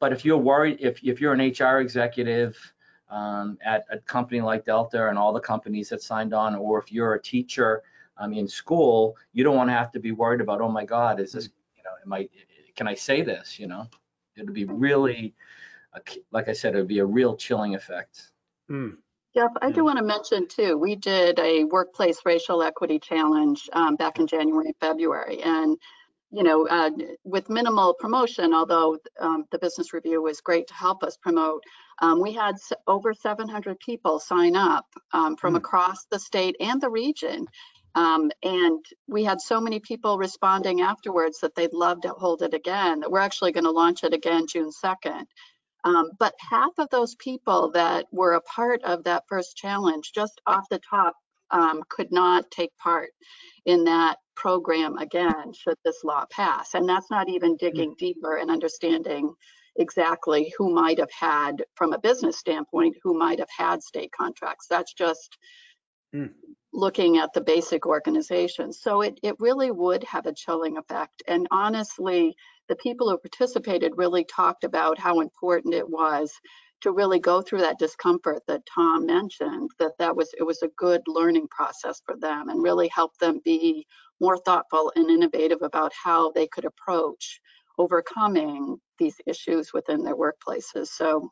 but 0.00 0.12
if 0.12 0.24
you're 0.24 0.38
worried, 0.38 0.78
if, 0.80 0.98
if 1.04 1.20
you're 1.20 1.34
an 1.34 1.52
HR 1.52 1.80
executive 1.80 2.56
um, 3.08 3.56
at 3.64 3.84
a 3.90 3.98
company 3.98 4.40
like 4.40 4.64
Delta 4.64 5.08
and 5.08 5.16
all 5.18 5.32
the 5.32 5.40
companies 5.40 5.90
that 5.90 6.02
signed 6.02 6.34
on, 6.34 6.56
or 6.56 6.80
if 6.80 6.90
you're 6.90 7.14
a 7.14 7.22
teacher 7.22 7.82
um, 8.16 8.32
in 8.32 8.48
school, 8.48 9.16
you 9.32 9.44
don't 9.44 9.56
want 9.56 9.68
to 9.68 9.74
have 9.74 9.92
to 9.92 10.00
be 10.00 10.10
worried 10.10 10.40
about, 10.40 10.60
oh 10.60 10.68
my 10.68 10.84
God, 10.84 11.20
is 11.20 11.32
this, 11.32 11.50
you 11.76 11.82
know, 11.84 11.90
am 12.04 12.12
I, 12.12 12.28
can 12.74 12.88
I 12.88 12.94
say 12.94 13.22
this, 13.22 13.60
you 13.60 13.68
know? 13.68 13.86
It'd 14.40 14.54
be 14.54 14.64
really, 14.64 15.34
a- 15.94 16.00
like 16.30 16.48
I 16.48 16.52
said, 16.52 16.74
it'd 16.74 16.88
be 16.88 16.98
a 17.00 17.06
real 17.06 17.36
chilling 17.36 17.74
effect. 17.74 18.30
Mm, 18.70 18.96
Jeff, 19.34 19.50
I 19.60 19.70
do 19.70 19.84
want 19.84 19.98
to 19.98 20.04
mention 20.04 20.48
too, 20.48 20.76
we 20.76 20.96
did 20.96 21.38
a 21.38 21.64
workplace 21.64 22.20
racial 22.24 22.62
equity 22.62 22.98
challenge 22.98 23.68
um, 23.72 23.96
back 23.96 24.18
in 24.18 24.26
January 24.26 24.66
and 24.66 24.76
February. 24.80 25.42
And, 25.42 25.76
you 26.32 26.42
know, 26.42 26.66
uh, 26.66 26.90
with 27.24 27.48
minimal 27.50 27.94
promotion, 27.94 28.54
although 28.54 28.98
um, 29.20 29.44
the 29.52 29.58
business 29.58 29.92
review 29.92 30.22
was 30.22 30.40
great 30.40 30.66
to 30.68 30.74
help 30.74 31.02
us 31.02 31.16
promote, 31.16 31.62
um, 32.00 32.20
we 32.20 32.32
had 32.32 32.56
over 32.86 33.12
700 33.12 33.78
people 33.78 34.18
sign 34.18 34.56
up 34.56 34.86
um, 35.12 35.36
from 35.36 35.52
Hmm. 35.52 35.58
across 35.58 36.06
the 36.06 36.18
state 36.18 36.56
and 36.60 36.80
the 36.80 36.88
region. 36.90 37.46
Um, 37.94 38.30
and 38.42 38.84
we 39.08 39.24
had 39.24 39.40
so 39.40 39.60
many 39.60 39.80
people 39.80 40.18
responding 40.18 40.80
afterwards 40.80 41.40
that 41.40 41.54
they'd 41.54 41.72
love 41.72 42.02
to 42.02 42.10
hold 42.10 42.42
it 42.42 42.54
again, 42.54 43.00
that 43.00 43.10
we're 43.10 43.20
actually 43.20 43.52
going 43.52 43.64
to 43.64 43.70
launch 43.70 44.04
it 44.04 44.14
again 44.14 44.46
June 44.46 44.70
2nd. 44.70 45.24
Um, 45.84 46.10
but 46.18 46.34
half 46.38 46.72
of 46.78 46.88
those 46.90 47.14
people 47.16 47.72
that 47.72 48.06
were 48.12 48.34
a 48.34 48.40
part 48.42 48.82
of 48.84 49.04
that 49.04 49.24
first 49.28 49.56
challenge, 49.56 50.12
just 50.14 50.40
off 50.46 50.68
the 50.70 50.80
top, 50.90 51.14
um, 51.50 51.82
could 51.88 52.12
not 52.12 52.50
take 52.50 52.76
part 52.76 53.10
in 53.64 53.84
that 53.84 54.16
program 54.36 54.96
again, 54.98 55.52
should 55.52 55.76
this 55.84 56.04
law 56.04 56.24
pass. 56.30 56.74
And 56.74 56.88
that's 56.88 57.10
not 57.10 57.28
even 57.28 57.56
digging 57.56 57.94
deeper 57.98 58.36
and 58.36 58.50
understanding 58.50 59.34
exactly 59.76 60.52
who 60.58 60.72
might 60.72 60.98
have 60.98 61.10
had, 61.10 61.64
from 61.74 61.92
a 61.92 61.98
business 61.98 62.38
standpoint, 62.38 62.96
who 63.02 63.18
might 63.18 63.38
have 63.38 63.48
had 63.56 63.82
state 63.82 64.12
contracts. 64.12 64.66
That's 64.68 64.92
just 64.94 65.36
Hmm. 66.12 66.26
looking 66.72 67.18
at 67.18 67.32
the 67.32 67.40
basic 67.40 67.86
organization. 67.86 68.72
So 68.72 69.02
it, 69.02 69.18
it 69.22 69.34
really 69.40 69.70
would 69.70 70.04
have 70.04 70.26
a 70.26 70.32
chilling 70.32 70.76
effect. 70.76 71.22
And 71.26 71.46
honestly, 71.50 72.34
the 72.68 72.76
people 72.76 73.10
who 73.10 73.18
participated 73.18 73.92
really 73.96 74.24
talked 74.24 74.64
about 74.64 74.98
how 74.98 75.20
important 75.20 75.74
it 75.74 75.88
was 75.88 76.32
to 76.82 76.92
really 76.92 77.18
go 77.18 77.42
through 77.42 77.58
that 77.60 77.78
discomfort 77.78 78.42
that 78.46 78.62
Tom 78.72 79.06
mentioned, 79.06 79.70
that 79.78 79.92
that 79.98 80.16
was, 80.16 80.30
it 80.38 80.44
was 80.44 80.62
a 80.62 80.70
good 80.76 81.02
learning 81.06 81.48
process 81.48 82.00
for 82.06 82.16
them 82.16 82.48
and 82.48 82.62
really 82.62 82.88
helped 82.88 83.20
them 83.20 83.40
be 83.44 83.86
more 84.20 84.38
thoughtful 84.38 84.92
and 84.96 85.10
innovative 85.10 85.62
about 85.62 85.92
how 85.92 86.30
they 86.32 86.46
could 86.46 86.64
approach 86.64 87.40
overcoming 87.78 88.80
these 88.98 89.16
issues 89.26 89.72
within 89.72 90.04
their 90.04 90.16
workplaces. 90.16 90.88
So 90.88 91.30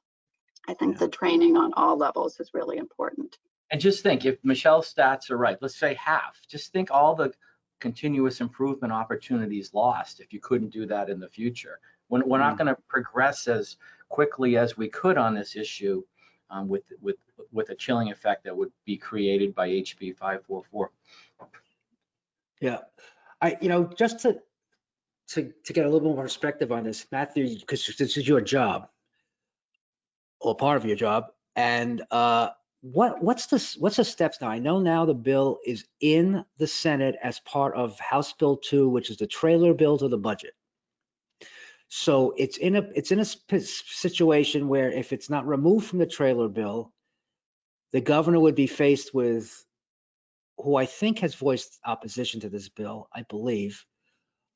I 0.68 0.74
think 0.74 0.94
Yeah. 0.94 1.06
the 1.06 1.08
training 1.08 1.56
on 1.56 1.72
all 1.74 1.96
levels 1.96 2.40
is 2.40 2.50
really 2.54 2.78
important. 2.78 3.38
And 3.70 3.80
just 3.80 4.02
think, 4.02 4.24
if 4.24 4.38
Michelle's 4.42 4.92
stats 4.92 5.30
are 5.30 5.36
right, 5.36 5.58
let's 5.60 5.76
say 5.76 5.94
half, 5.94 6.40
just 6.48 6.72
think 6.72 6.90
all 6.90 7.14
the 7.14 7.32
continuous 7.80 8.40
improvement 8.40 8.92
opportunities 8.92 9.74
lost 9.74 10.20
if 10.20 10.32
you 10.32 10.40
couldn't 10.40 10.70
do 10.70 10.86
that 10.86 11.10
in 11.10 11.20
the 11.20 11.28
future. 11.28 11.78
We're, 12.08 12.24
we're 12.24 12.38
not 12.38 12.54
Mm. 12.54 12.58
going 12.58 12.74
to 12.74 12.82
progress 12.88 13.46
as 13.46 13.76
quickly 14.08 14.56
as 14.56 14.76
we 14.76 14.88
could 14.88 15.18
on 15.18 15.34
this 15.34 15.54
issue 15.54 16.02
um, 16.50 16.66
with, 16.68 16.84
with, 17.02 17.16
with 17.52 17.68
a 17.68 17.74
chilling 17.74 18.10
effect 18.10 18.44
that 18.44 18.56
would 18.56 18.72
be 18.86 18.96
created 18.96 19.54
by 19.54 19.68
HB 19.68 20.16
544. 20.16 20.90
Yeah, 22.60 22.78
I, 23.40 23.56
you 23.60 23.68
know, 23.68 23.84
just 23.84 24.20
to, 24.20 24.40
to, 25.28 25.52
to 25.64 25.72
get 25.72 25.84
a 25.84 25.88
little 25.88 26.00
bit 26.08 26.14
more 26.14 26.24
perspective 26.24 26.72
on 26.72 26.84
this, 26.84 27.06
Matthew, 27.12 27.58
because 27.58 27.86
this 27.98 28.16
is 28.16 28.26
your 28.26 28.40
job 28.40 28.88
or 30.40 30.56
part 30.56 30.78
of 30.78 30.84
your 30.86 30.96
job, 30.96 31.26
and 31.54 32.02
uh, 32.10 32.48
what, 32.80 33.22
what's 33.22 33.46
the, 33.46 33.76
what's 33.80 33.96
the 33.96 34.04
steps 34.04 34.38
now? 34.40 34.48
I 34.48 34.58
know 34.58 34.80
now 34.80 35.04
the 35.04 35.14
bill 35.14 35.58
is 35.66 35.84
in 36.00 36.44
the 36.58 36.66
Senate 36.66 37.16
as 37.22 37.40
part 37.40 37.74
of 37.74 37.98
House 37.98 38.32
Bill 38.32 38.56
2, 38.56 38.88
which 38.88 39.10
is 39.10 39.16
the 39.16 39.26
trailer 39.26 39.74
bill 39.74 39.98
to 39.98 40.08
the 40.08 40.18
budget. 40.18 40.54
So 41.88 42.34
it's 42.36 42.58
in 42.58 42.76
a, 42.76 42.82
it's 42.94 43.10
in 43.10 43.18
a 43.18 43.24
situation 43.24 44.68
where 44.68 44.90
if 44.90 45.12
it's 45.12 45.30
not 45.30 45.46
removed 45.46 45.86
from 45.86 45.98
the 45.98 46.06
trailer 46.06 46.48
bill, 46.48 46.92
the 47.92 48.00
governor 48.00 48.38
would 48.38 48.54
be 48.54 48.66
faced 48.66 49.14
with 49.14 49.64
who 50.58 50.76
I 50.76 50.86
think 50.86 51.20
has 51.20 51.34
voiced 51.34 51.78
opposition 51.84 52.40
to 52.40 52.48
this 52.48 52.68
bill, 52.68 53.08
I 53.12 53.22
believe. 53.22 53.84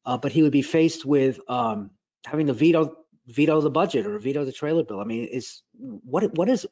Uh, 0.04 0.18
but 0.18 0.32
he 0.32 0.42
would 0.42 0.52
be 0.52 0.62
faced 0.62 1.04
with 1.04 1.40
um, 1.48 1.90
having 2.26 2.48
to 2.48 2.52
veto 2.52 2.96
veto 3.26 3.60
the 3.60 3.70
budget 3.70 4.06
or 4.06 4.18
veto 4.18 4.44
the 4.44 4.52
trailer 4.52 4.84
bill. 4.84 5.00
I 5.00 5.04
mean, 5.04 5.24
is 5.24 5.62
what 5.78 6.32
what 6.36 6.48
is 6.48 6.66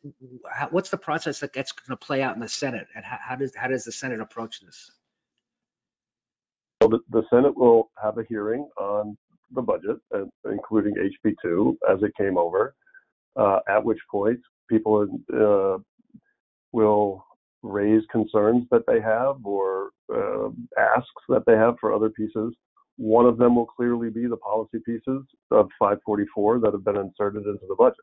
what's 0.70 0.90
the 0.90 0.98
process 0.98 1.40
that 1.40 1.52
gets 1.52 1.72
going 1.72 1.96
to 1.96 2.04
play 2.04 2.22
out 2.22 2.34
in 2.34 2.40
the 2.40 2.48
Senate, 2.48 2.86
and 2.94 3.04
how, 3.04 3.18
how 3.20 3.36
does 3.36 3.54
how 3.54 3.68
does 3.68 3.84
the 3.84 3.92
Senate 3.92 4.20
approach 4.20 4.60
this? 4.60 4.90
So 6.82 6.88
the, 6.88 7.00
the 7.10 7.22
Senate 7.30 7.56
will 7.56 7.90
have 8.02 8.18
a 8.18 8.24
hearing 8.28 8.68
on 8.78 9.16
the 9.52 9.62
budget, 9.62 9.98
uh, 10.14 10.24
including 10.50 10.94
HB2 10.94 11.76
as 11.90 12.02
it 12.02 12.12
came 12.16 12.38
over, 12.38 12.74
uh, 13.36 13.58
at 13.68 13.84
which 13.84 13.98
point 14.10 14.40
people 14.68 15.06
uh, 15.34 15.78
will 16.72 17.24
raise 17.62 18.02
concerns 18.10 18.64
that 18.70 18.84
they 18.86 19.00
have 19.00 19.44
or 19.44 19.90
uh, 20.14 20.48
asks 20.78 21.22
that 21.28 21.44
they 21.46 21.54
have 21.54 21.74
for 21.80 21.92
other 21.92 22.08
pieces. 22.08 22.54
One 23.00 23.24
of 23.24 23.38
them 23.38 23.56
will 23.56 23.64
clearly 23.64 24.10
be 24.10 24.26
the 24.26 24.36
policy 24.36 24.78
pieces 24.84 25.22
of 25.50 25.70
544 25.78 26.58
that 26.58 26.74
have 26.74 26.84
been 26.84 26.98
inserted 26.98 27.46
into 27.46 27.64
the 27.66 27.74
budget. 27.74 27.96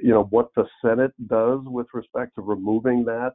You 0.00 0.10
know, 0.10 0.28
what 0.30 0.50
the 0.54 0.66
Senate 0.80 1.10
does 1.26 1.62
with 1.64 1.88
respect 1.92 2.36
to 2.36 2.42
removing 2.42 3.04
that, 3.06 3.32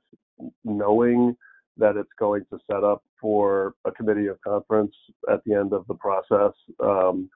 knowing 0.63 1.35
that 1.75 1.97
it's 1.97 2.13
going 2.17 2.45
to 2.49 2.59
set 2.71 2.81
up 2.81 3.03
for 3.19 3.73
a 3.83 3.91
committee 3.91 4.27
of 4.27 4.39
conference 4.39 4.95
at 5.29 5.41
the 5.45 5.53
end 5.53 5.73
of 5.73 5.85
the 5.87 5.95
process 5.95 6.53
um, 6.79 7.29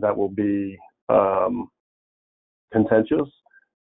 that 0.00 0.16
will 0.16 0.30
be 0.30 0.78
um, 1.10 1.68
contentious. 2.72 3.28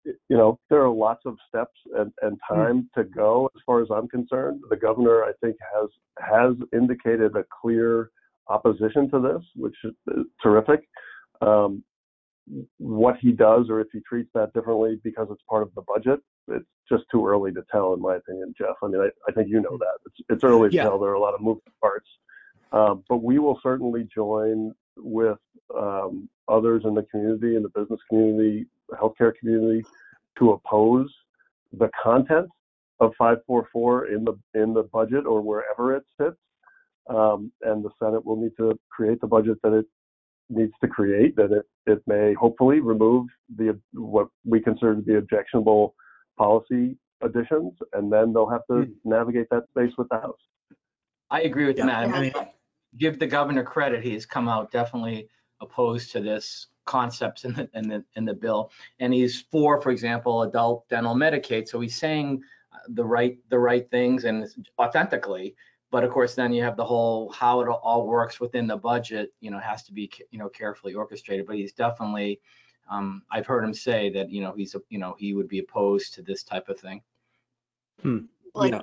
You 0.03 0.37
know, 0.37 0.57
there 0.71 0.81
are 0.81 0.89
lots 0.89 1.21
of 1.27 1.37
steps 1.47 1.77
and, 1.95 2.11
and 2.23 2.39
time 2.49 2.89
to 2.95 3.03
go 3.03 3.51
as 3.55 3.61
far 3.67 3.83
as 3.83 3.89
I'm 3.91 4.07
concerned. 4.07 4.63
The 4.71 4.77
governor, 4.77 5.25
I 5.25 5.33
think, 5.41 5.57
has 5.75 5.89
has 6.27 6.55
indicated 6.73 7.35
a 7.35 7.43
clear 7.61 8.09
opposition 8.49 9.09
to 9.11 9.19
this, 9.19 9.43
which 9.55 9.75
is 9.85 10.25
terrific. 10.41 10.87
Um, 11.41 11.83
what 12.77 13.15
he 13.21 13.31
does 13.31 13.69
or 13.69 13.79
if 13.79 13.87
he 13.93 13.99
treats 14.07 14.29
that 14.33 14.51
differently 14.53 14.99
because 15.03 15.27
it's 15.31 15.41
part 15.47 15.61
of 15.61 15.73
the 15.75 15.83
budget, 15.83 16.19
it's 16.47 16.65
just 16.89 17.03
too 17.11 17.25
early 17.27 17.51
to 17.51 17.63
tell, 17.71 17.93
in 17.93 18.01
my 18.01 18.15
opinion, 18.15 18.53
Jeff. 18.57 18.75
I 18.81 18.87
mean, 18.87 19.01
I, 19.01 19.09
I 19.29 19.31
think 19.33 19.49
you 19.49 19.61
know 19.61 19.77
that. 19.77 19.99
It's, 20.07 20.15
it's 20.29 20.43
early 20.43 20.69
to 20.69 20.75
Yeah. 20.75 20.83
tell. 20.83 20.99
There 20.99 21.11
are 21.11 21.15
a 21.15 21.19
lot 21.19 21.35
of 21.35 21.41
moving 21.41 21.61
parts. 21.79 22.07
Um, 22.71 23.03
but 23.07 23.17
we 23.23 23.39
will 23.39 23.59
certainly 23.61 24.07
join 24.13 24.73
with 24.97 25.37
um, 25.77 26.27
others 26.47 26.83
in 26.85 26.95
the 26.95 27.03
community, 27.03 27.55
in 27.55 27.63
the 27.63 27.69
business 27.69 27.99
community, 28.09 28.65
healthcare 28.93 29.33
community, 29.39 29.85
to 30.39 30.51
oppose 30.51 31.09
the 31.77 31.89
content 32.01 32.47
of 32.99 33.11
544 33.17 34.07
in 34.07 34.25
the 34.25 34.33
in 34.59 34.73
the 34.73 34.83
budget 34.83 35.25
or 35.25 35.41
wherever 35.41 35.95
it 35.95 36.03
sits. 36.19 36.37
Um, 37.09 37.51
and 37.63 37.83
the 37.83 37.89
Senate 38.01 38.23
will 38.25 38.35
need 38.35 38.51
to 38.57 38.79
create 38.91 39.19
the 39.19 39.27
budget 39.27 39.57
that 39.63 39.73
it 39.73 39.85
needs 40.49 40.73
to 40.81 40.87
create. 40.87 41.35
That 41.35 41.51
it 41.51 41.65
it 41.85 42.01
may 42.07 42.33
hopefully 42.33 42.79
remove 42.79 43.27
the 43.57 43.79
what 43.93 44.27
we 44.45 44.59
consider 44.59 44.95
to 44.95 45.01
be 45.01 45.15
objectionable 45.15 45.95
policy 46.37 46.97
additions, 47.21 47.73
and 47.93 48.11
then 48.13 48.31
they'll 48.33 48.49
have 48.49 48.65
to 48.71 48.83
Hmm. 48.83 48.91
navigate 49.03 49.47
that 49.51 49.67
space 49.69 49.91
with 49.97 50.07
the 50.09 50.19
House. 50.19 50.39
I 51.31 51.41
agree 51.41 51.65
with 51.65 51.77
Yeah. 51.77 51.85
Matt. 51.85 52.13
I 52.15 52.21
mean, 52.21 52.33
give 52.97 53.19
the 53.19 53.27
governor 53.27 53.63
credit. 53.63 54.03
He's 54.03 54.25
come 54.25 54.47
out 54.47 54.71
definitely 54.71 55.29
opposed 55.61 56.11
to 56.13 56.21
this 56.21 56.67
concepts 56.85 57.45
in 57.45 57.53
the, 57.53 57.69
in 57.73 57.87
the, 57.87 58.03
in 58.15 58.25
the 58.25 58.33
bill. 58.33 58.71
And 58.99 59.13
he's 59.13 59.41
for, 59.51 59.79
for 59.81 59.91
example, 59.91 60.41
adult 60.43 60.87
dental 60.89 61.13
Medicaid. 61.15 61.67
So 61.67 61.79
he's 61.79 61.95
saying 61.95 62.41
uh, 62.73 62.77
the 62.89 63.05
right, 63.05 63.37
the 63.49 63.59
right 63.59 63.87
things 63.91 64.23
and 64.25 64.47
authentically. 64.79 65.55
But 65.91 66.03
of 66.03 66.11
course, 66.11 66.35
then 66.35 66.53
you 66.53 66.63
have 66.63 66.77
the 66.77 66.85
whole, 66.85 67.31
how 67.31 67.61
it 67.61 67.67
all 67.67 68.05
works 68.05 68.39
within 68.39 68.67
the 68.67 68.77
budget, 68.77 69.33
you 69.39 69.49
know, 69.49 69.59
has 69.59 69.83
to 69.83 69.93
be, 69.93 70.11
you 70.29 70.37
know, 70.37 70.49
carefully 70.49 70.93
orchestrated. 70.93 71.47
But 71.47 71.55
he's 71.55 71.73
definitely, 71.73 72.39
um, 72.89 73.23
I've 73.31 73.47
heard 73.47 73.63
him 73.63 73.73
say 73.73 74.09
that, 74.11 74.29
you 74.29 74.41
know, 74.41 74.53
he's, 74.53 74.75
a, 74.75 74.81
you 74.89 74.99
know, 74.99 75.15
he 75.17 75.33
would 75.33 75.47
be 75.47 75.59
opposed 75.59 76.13
to 76.15 76.21
this 76.21 76.43
type 76.43 76.69
of 76.69 76.79
thing. 76.79 77.01
Like, 78.53 78.73
yeah, 78.73 78.81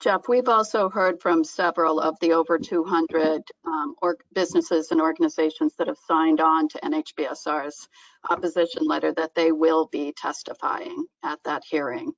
Jeff, 0.00 0.28
we've 0.28 0.48
also 0.48 0.90
heard 0.90 1.22
from 1.22 1.42
several 1.42 2.00
of 2.00 2.16
the 2.20 2.34
over 2.34 2.58
200 2.58 3.42
um, 3.64 3.94
or 4.02 4.18
businesses 4.34 4.90
and 4.90 5.00
organizations 5.00 5.74
that 5.76 5.86
have 5.86 5.96
signed 6.06 6.40
on 6.40 6.68
to 6.68 6.78
NHBSR's 6.80 7.88
opposition 8.28 8.84
letter 8.84 9.12
that 9.12 9.34
they 9.34 9.52
will 9.52 9.86
be 9.86 10.12
testifying 10.12 11.06
at 11.24 11.42
that 11.44 11.62
hearing, 11.64 12.12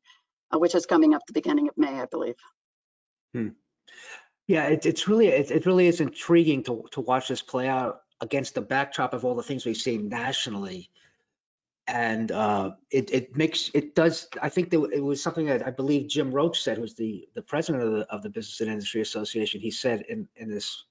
uh, 0.52 0.58
which 0.58 0.74
is 0.74 0.86
coming 0.86 1.14
up 1.14 1.22
the 1.26 1.32
beginning 1.32 1.68
of 1.68 1.78
May, 1.78 2.00
I 2.00 2.06
believe. 2.06 2.34
Yeah, 4.46 4.68
it, 4.68 4.86
it's 4.86 5.08
really, 5.08 5.28
it, 5.28 5.50
it 5.50 5.66
really 5.66 5.86
is 5.86 6.00
intriguing 6.00 6.62
to, 6.64 6.84
to 6.92 7.00
watch 7.00 7.28
this 7.28 7.42
play 7.42 7.68
out 7.68 8.00
against 8.20 8.54
the 8.54 8.62
backdrop 8.62 9.12
of 9.14 9.24
all 9.24 9.34
the 9.34 9.42
things 9.42 9.66
we've 9.66 9.76
seen 9.76 10.08
nationally. 10.08 10.90
And 11.86 12.30
uh, 12.32 12.72
it, 12.90 13.10
it 13.12 13.36
makes, 13.36 13.70
it 13.72 13.94
does, 13.94 14.28
I 14.42 14.48
think 14.48 14.70
that 14.70 14.90
it 14.92 15.00
was 15.00 15.22
something 15.22 15.46
that 15.46 15.66
I 15.66 15.70
believe 15.70 16.08
Jim 16.08 16.32
Roche 16.32 16.60
said, 16.60 16.78
who's 16.78 16.94
the, 16.94 17.28
the 17.34 17.42
president 17.42 17.84
of 17.84 17.92
the, 17.92 18.00
of 18.10 18.22
the 18.22 18.30
Business 18.30 18.60
and 18.60 18.70
Industry 18.70 19.00
Association. 19.00 19.60
He 19.60 19.70
said 19.70 20.02
in, 20.08 20.28
in 20.36 20.50
this 20.50 20.84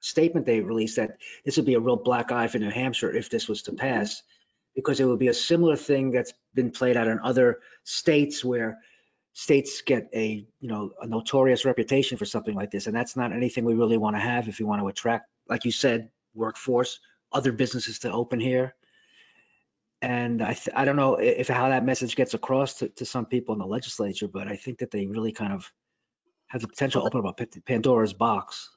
statement 0.00 0.46
they 0.46 0.60
released 0.60 0.96
that 0.96 1.18
this 1.44 1.56
would 1.56 1.66
be 1.66 1.74
a 1.74 1.80
real 1.80 1.96
black 1.96 2.30
eye 2.30 2.46
for 2.46 2.58
New 2.58 2.70
Hampshire 2.70 3.12
if 3.12 3.28
this 3.28 3.48
was 3.48 3.62
to 3.62 3.72
pass, 3.72 4.22
because 4.74 5.00
it 5.00 5.04
would 5.04 5.18
be 5.18 5.28
a 5.28 5.34
similar 5.34 5.74
thing 5.74 6.10
that's 6.10 6.32
been 6.54 6.70
played 6.70 6.96
out 6.96 7.08
in 7.08 7.18
other 7.18 7.58
states 7.82 8.44
where 8.44 8.78
states 9.38 9.82
get 9.82 10.08
a, 10.14 10.46
you 10.60 10.68
know, 10.68 10.92
a 11.02 11.06
notorious 11.06 11.66
reputation 11.66 12.16
for 12.16 12.24
something 12.24 12.54
like 12.54 12.70
this. 12.70 12.86
And 12.86 12.96
that's 12.96 13.18
not 13.18 13.34
anything 13.34 13.66
we 13.66 13.74
really 13.74 13.98
want 13.98 14.16
to 14.16 14.20
have 14.20 14.48
if 14.48 14.58
we 14.58 14.64
want 14.64 14.80
to 14.80 14.88
attract, 14.88 15.28
like 15.46 15.66
you 15.66 15.72
said, 15.72 16.08
workforce, 16.34 17.00
other 17.32 17.52
businesses 17.52 17.98
to 17.98 18.10
open 18.10 18.40
here. 18.40 18.74
And 20.00 20.42
I, 20.42 20.54
th- 20.54 20.74
I 20.74 20.86
don't 20.86 20.96
know 20.96 21.16
if 21.16 21.48
how 21.48 21.68
that 21.68 21.84
message 21.84 22.16
gets 22.16 22.32
across 22.32 22.78
to, 22.78 22.88
to 22.88 23.04
some 23.04 23.26
people 23.26 23.52
in 23.52 23.58
the 23.58 23.66
legislature, 23.66 24.26
but 24.26 24.48
I 24.48 24.56
think 24.56 24.78
that 24.78 24.90
they 24.90 25.04
really 25.06 25.32
kind 25.32 25.52
of 25.52 25.70
have 26.46 26.62
the 26.62 26.68
potential 26.68 27.02
to 27.02 27.06
open 27.06 27.28
up 27.28 27.38
a 27.38 27.60
Pandora's 27.60 28.14
box. 28.14 28.70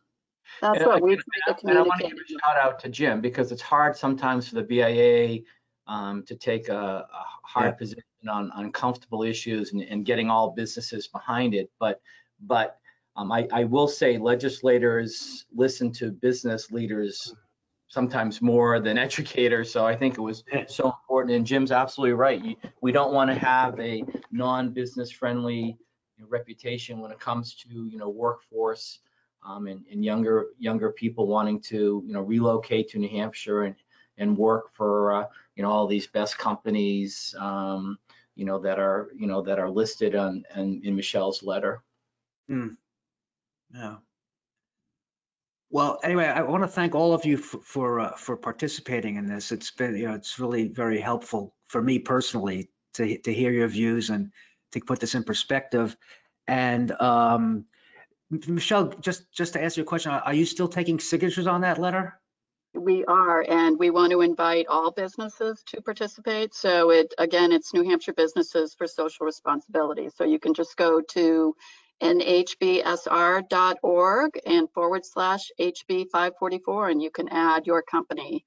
That's 0.62 0.80
And 0.82 0.88
what 0.88 1.02
we've 1.02 1.24
to 1.48 1.56
And 1.64 1.78
I 1.78 1.84
want 1.84 2.02
to 2.02 2.10
give 2.10 2.18
a 2.18 2.28
shout 2.28 2.58
out 2.62 2.80
to 2.80 2.90
Jim 2.90 3.22
because 3.22 3.54
it's 3.54 3.62
hard 3.62 3.96
sometimes 3.96 4.50
for 4.50 4.56
the 4.56 4.64
BIA 4.64 5.40
um, 5.88 6.24
to 6.24 6.36
take 6.36 6.68
a, 6.68 6.74
a 6.74 7.08
Yeah. 7.10 7.24
hard 7.44 7.78
position 8.20 8.30
on 8.30 8.52
uncomfortable 8.64 9.24
issues 9.24 9.74
and, 9.74 9.82
and 9.82 10.06
getting 10.06 10.30
all 10.30 10.52
businesses 10.52 11.08
behind 11.08 11.54
it. 11.54 11.70
But, 11.80 12.02
but 12.42 12.78
um, 13.16 13.32
I, 13.32 13.48
I 13.52 13.64
will 13.66 13.88
say 13.88 14.18
legislators 14.18 15.46
listen 15.54 15.92
to 15.94 16.12
business 16.12 16.72
leaders 16.72 17.34
sometimes 17.88 18.42
more 18.42 18.80
than 18.80 18.98
educators. 19.08 19.72
So 19.72 19.86
I 19.86 19.96
think 19.96 20.18
it 20.18 20.22
was 20.22 20.44
so 20.68 20.86
important. 20.86 21.36
And 21.36 21.46
Jim's 21.46 21.72
absolutely 21.72 22.14
right. 22.14 22.58
We 22.82 22.92
don't 22.92 23.14
want 23.14 23.30
to 23.30 23.36
have 23.36 23.80
a 23.80 24.04
non-business 24.32 25.12
friendly 25.12 25.78
reputation 26.28 27.00
when 27.00 27.12
it 27.12 27.20
comes 27.20 27.56
to, 27.56 27.70
you 27.70 27.98
know, 27.98 28.10
workforce 28.10 29.00
um, 29.44 29.68
and, 29.68 29.86
and 29.90 30.04
younger 30.04 30.48
younger 30.60 30.92
people 30.92 31.26
wanting 31.26 31.62
to 31.62 32.04
you 32.06 32.12
know 32.12 32.20
relocate 32.20 32.90
to 32.90 33.00
New 33.00 33.08
Hampshire 33.08 33.64
and 33.64 33.76
and 34.18 34.38
work 34.38 34.66
for 34.74 35.14
uh, 35.14 35.26
you 35.56 35.64
know 35.64 35.72
all 35.72 35.88
these 35.88 36.08
best 36.08 36.38
companies 36.38 37.34
um, 37.40 37.98
you 38.40 38.46
know 38.46 38.60
that 38.60 38.80
are 38.80 39.10
you 39.14 39.28
know 39.28 39.42
that 39.42 39.60
are 39.60 39.70
listed 39.70 40.16
on 40.16 40.44
in, 40.56 40.82
in 40.86 40.96
Michelle's 40.96 41.44
letter. 41.44 41.84
Yeah. 43.76 43.98
Well, 45.70 46.00
anyway, 46.04 46.26
I 46.26 46.42
want 46.42 46.64
to 46.64 46.68
thank 46.68 46.96
all 46.96 47.14
of 47.14 47.26
you 47.26 47.38
for 47.38 47.60
for, 47.60 48.00
uh, 48.00 48.16
for 48.16 48.38
participating 48.38 49.18
in 49.18 49.28
this. 49.28 49.52
It's 49.52 49.72
been, 49.72 49.96
you 49.98 50.08
know, 50.08 50.16
it's 50.16 50.40
really 50.40 50.70
very 50.70 51.02
helpful 51.02 51.54
for 51.68 51.82
me 51.82 52.00
personally 52.00 52.70
to 52.94 53.18
to 53.20 53.34
hear 53.34 53.52
your 53.52 53.68
views 53.68 54.10
and 54.10 54.32
to 54.72 54.80
put 54.80 55.02
this 55.02 55.16
in 55.16 55.24
perspective. 55.26 55.98
And 56.48 56.92
um, 56.94 57.66
Michelle, 58.30 58.88
just 59.02 59.30
just 59.34 59.54
to 59.54 59.62
answer 59.62 59.82
your 59.82 59.86
question, 59.86 60.12
are 60.12 60.34
you 60.34 60.46
still 60.46 60.70
taking 60.70 61.00
signatures 61.00 61.46
on 61.46 61.62
that 61.62 61.78
letter? 61.78 62.20
We 62.76 63.04
are, 63.06 63.44
and 63.48 63.80
we 63.80 63.90
want 63.90 64.12
to 64.12 64.22
invite 64.22 64.68
all 64.68 64.92
businesses 64.92 65.64
to 65.68 65.82
participate. 65.82 66.54
So 66.54 66.92
it, 66.92 67.14
again, 67.18 67.52
it's 67.52 67.74
New 67.74 67.84
Hampshire 67.84 68.14
Businesses 68.14 68.76
for 68.76 68.86
Social 68.86 69.26
Responsibility. 69.26 70.10
So 70.16 70.24
you 70.24 70.40
can 70.40 70.54
just 70.54 70.78
go 70.78 71.02
to 71.02 71.56
nhbsr.org 72.02 72.80
and 74.46 74.70
forward 74.72 75.06
slash 75.06 75.52
HB 75.60 76.10
544, 76.12 76.90
and 76.90 77.02
you 77.02 77.10
can 77.12 77.28
add 77.30 77.66
your 77.66 77.82
company 77.82 78.46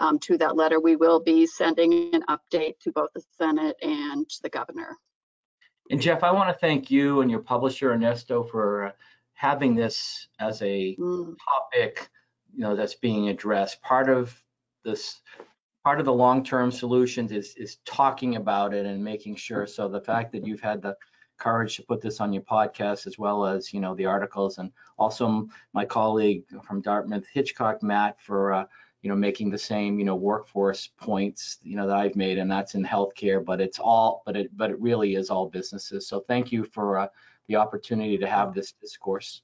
um, 0.00 0.18
to 0.20 0.36
that 0.38 0.56
letter. 0.56 0.80
We 0.80 0.96
will 0.96 1.20
be 1.20 1.46
sending 1.46 2.14
an 2.14 2.24
update 2.28 2.78
to 2.80 2.90
both 2.92 3.10
the 3.14 3.22
Senate 3.38 3.76
and 3.82 4.26
the 4.42 4.50
governor. 4.50 4.98
And 5.90 6.00
Jeff, 6.00 6.22
I 6.22 6.32
want 6.32 6.48
to 6.48 6.54
thank 6.54 6.90
you 6.90 7.20
and 7.20 7.30
your 7.30 7.40
publisher 7.40 7.92
Ernesto 7.92 8.42
for 8.42 8.86
uh, 8.86 8.92
having 9.34 9.74
this 9.74 10.28
as 10.38 10.60
a 10.62 10.96
Mm, 10.96 11.36
topic, 11.48 12.08
you 12.54 12.62
know, 12.62 12.76
that's 12.76 12.94
being 12.94 13.28
addressed. 13.28 13.80
Part 13.82 14.08
of 14.08 14.34
this, 14.84 15.20
part 15.84 16.00
of 16.00 16.06
the 16.06 16.12
long-term 16.12 16.70
solutions 16.70 17.32
is, 17.32 17.54
is 17.56 17.78
talking 17.84 18.36
about 18.36 18.74
it 18.74 18.86
and 18.86 19.02
making 19.02 19.36
sure. 19.36 19.66
So 19.66 19.88
the 19.88 20.00
fact 20.00 20.32
that 20.32 20.46
you've 20.46 20.60
had 20.60 20.82
the 20.82 20.96
courage 21.38 21.76
to 21.76 21.82
put 21.82 22.02
this 22.02 22.20
on 22.20 22.32
your 22.32 22.42
podcast 22.42 23.06
as 23.06 23.18
well 23.18 23.46
as, 23.46 23.72
you 23.72 23.80
know, 23.80 23.94
the 23.94 24.04
articles 24.06 24.58
and 24.58 24.70
also 24.98 25.48
my 25.72 25.84
colleague 25.84 26.44
from 26.62 26.82
Dartmouth, 26.82 27.24
Hitchcock, 27.32 27.82
Matt, 27.82 28.20
for, 28.20 28.52
uh, 28.52 28.66
you 29.02 29.08
know, 29.08 29.16
making 29.16 29.48
the 29.48 29.58
same, 29.58 29.98
you 29.98 30.04
know, 30.04 30.14
workforce 30.14 30.90
points, 30.98 31.56
you 31.62 31.76
know, 31.76 31.86
that 31.86 31.96
I've 31.96 32.16
made, 32.16 32.36
and 32.36 32.50
that's 32.50 32.74
in 32.74 32.84
healthcare, 32.84 33.42
but 33.42 33.58
it's 33.58 33.78
all, 33.78 34.22
but 34.26 34.36
it, 34.36 34.54
but 34.54 34.70
it 34.70 34.78
really 34.78 35.14
is 35.14 35.30
all 35.30 35.48
businesses. 35.48 36.06
So 36.06 36.20
thank 36.20 36.52
you 36.52 36.64
for 36.64 36.98
uh, 36.98 37.08
the 37.48 37.56
opportunity 37.56 38.18
to 38.18 38.26
have 38.26 38.52
this 38.52 38.72
discourse. 38.72 39.40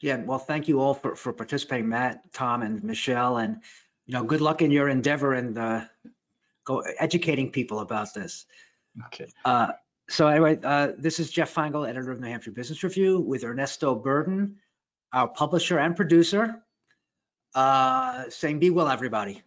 Yeah, 0.00 0.22
well, 0.22 0.38
thank 0.38 0.68
you 0.68 0.80
all 0.80 0.94
for 0.94 1.16
for 1.16 1.32
participating, 1.32 1.88
Matt, 1.88 2.32
Tom, 2.32 2.62
and 2.62 2.82
Michelle, 2.84 3.38
and 3.38 3.62
you 4.06 4.14
know, 4.14 4.24
good 4.24 4.40
luck 4.40 4.62
in 4.62 4.70
your 4.70 4.88
endeavor 4.88 5.32
and 5.32 5.56
uh, 5.58 5.84
go 6.64 6.80
educating 6.98 7.50
people 7.50 7.80
about 7.80 8.14
this. 8.14 8.46
Okay. 9.06 9.26
Uh, 9.44 9.72
So 10.08 10.28
anyway, 10.28 10.58
uh, 10.62 10.92
this 10.96 11.18
is 11.18 11.30
Jeff 11.32 11.52
Feingold, 11.52 11.88
editor 11.88 12.12
of 12.12 12.20
New 12.20 12.28
Hampshire 12.28 12.52
Business 12.52 12.84
Review 12.84 13.18
with 13.18 13.42
Ernesto 13.42 13.94
Burden, 13.96 14.56
our 15.12 15.26
publisher 15.28 15.78
and 15.78 15.96
producer. 15.96 16.62
Uh, 17.54 18.28
Saying 18.30 18.60
be 18.60 18.70
well, 18.70 18.88
everybody. 18.88 19.42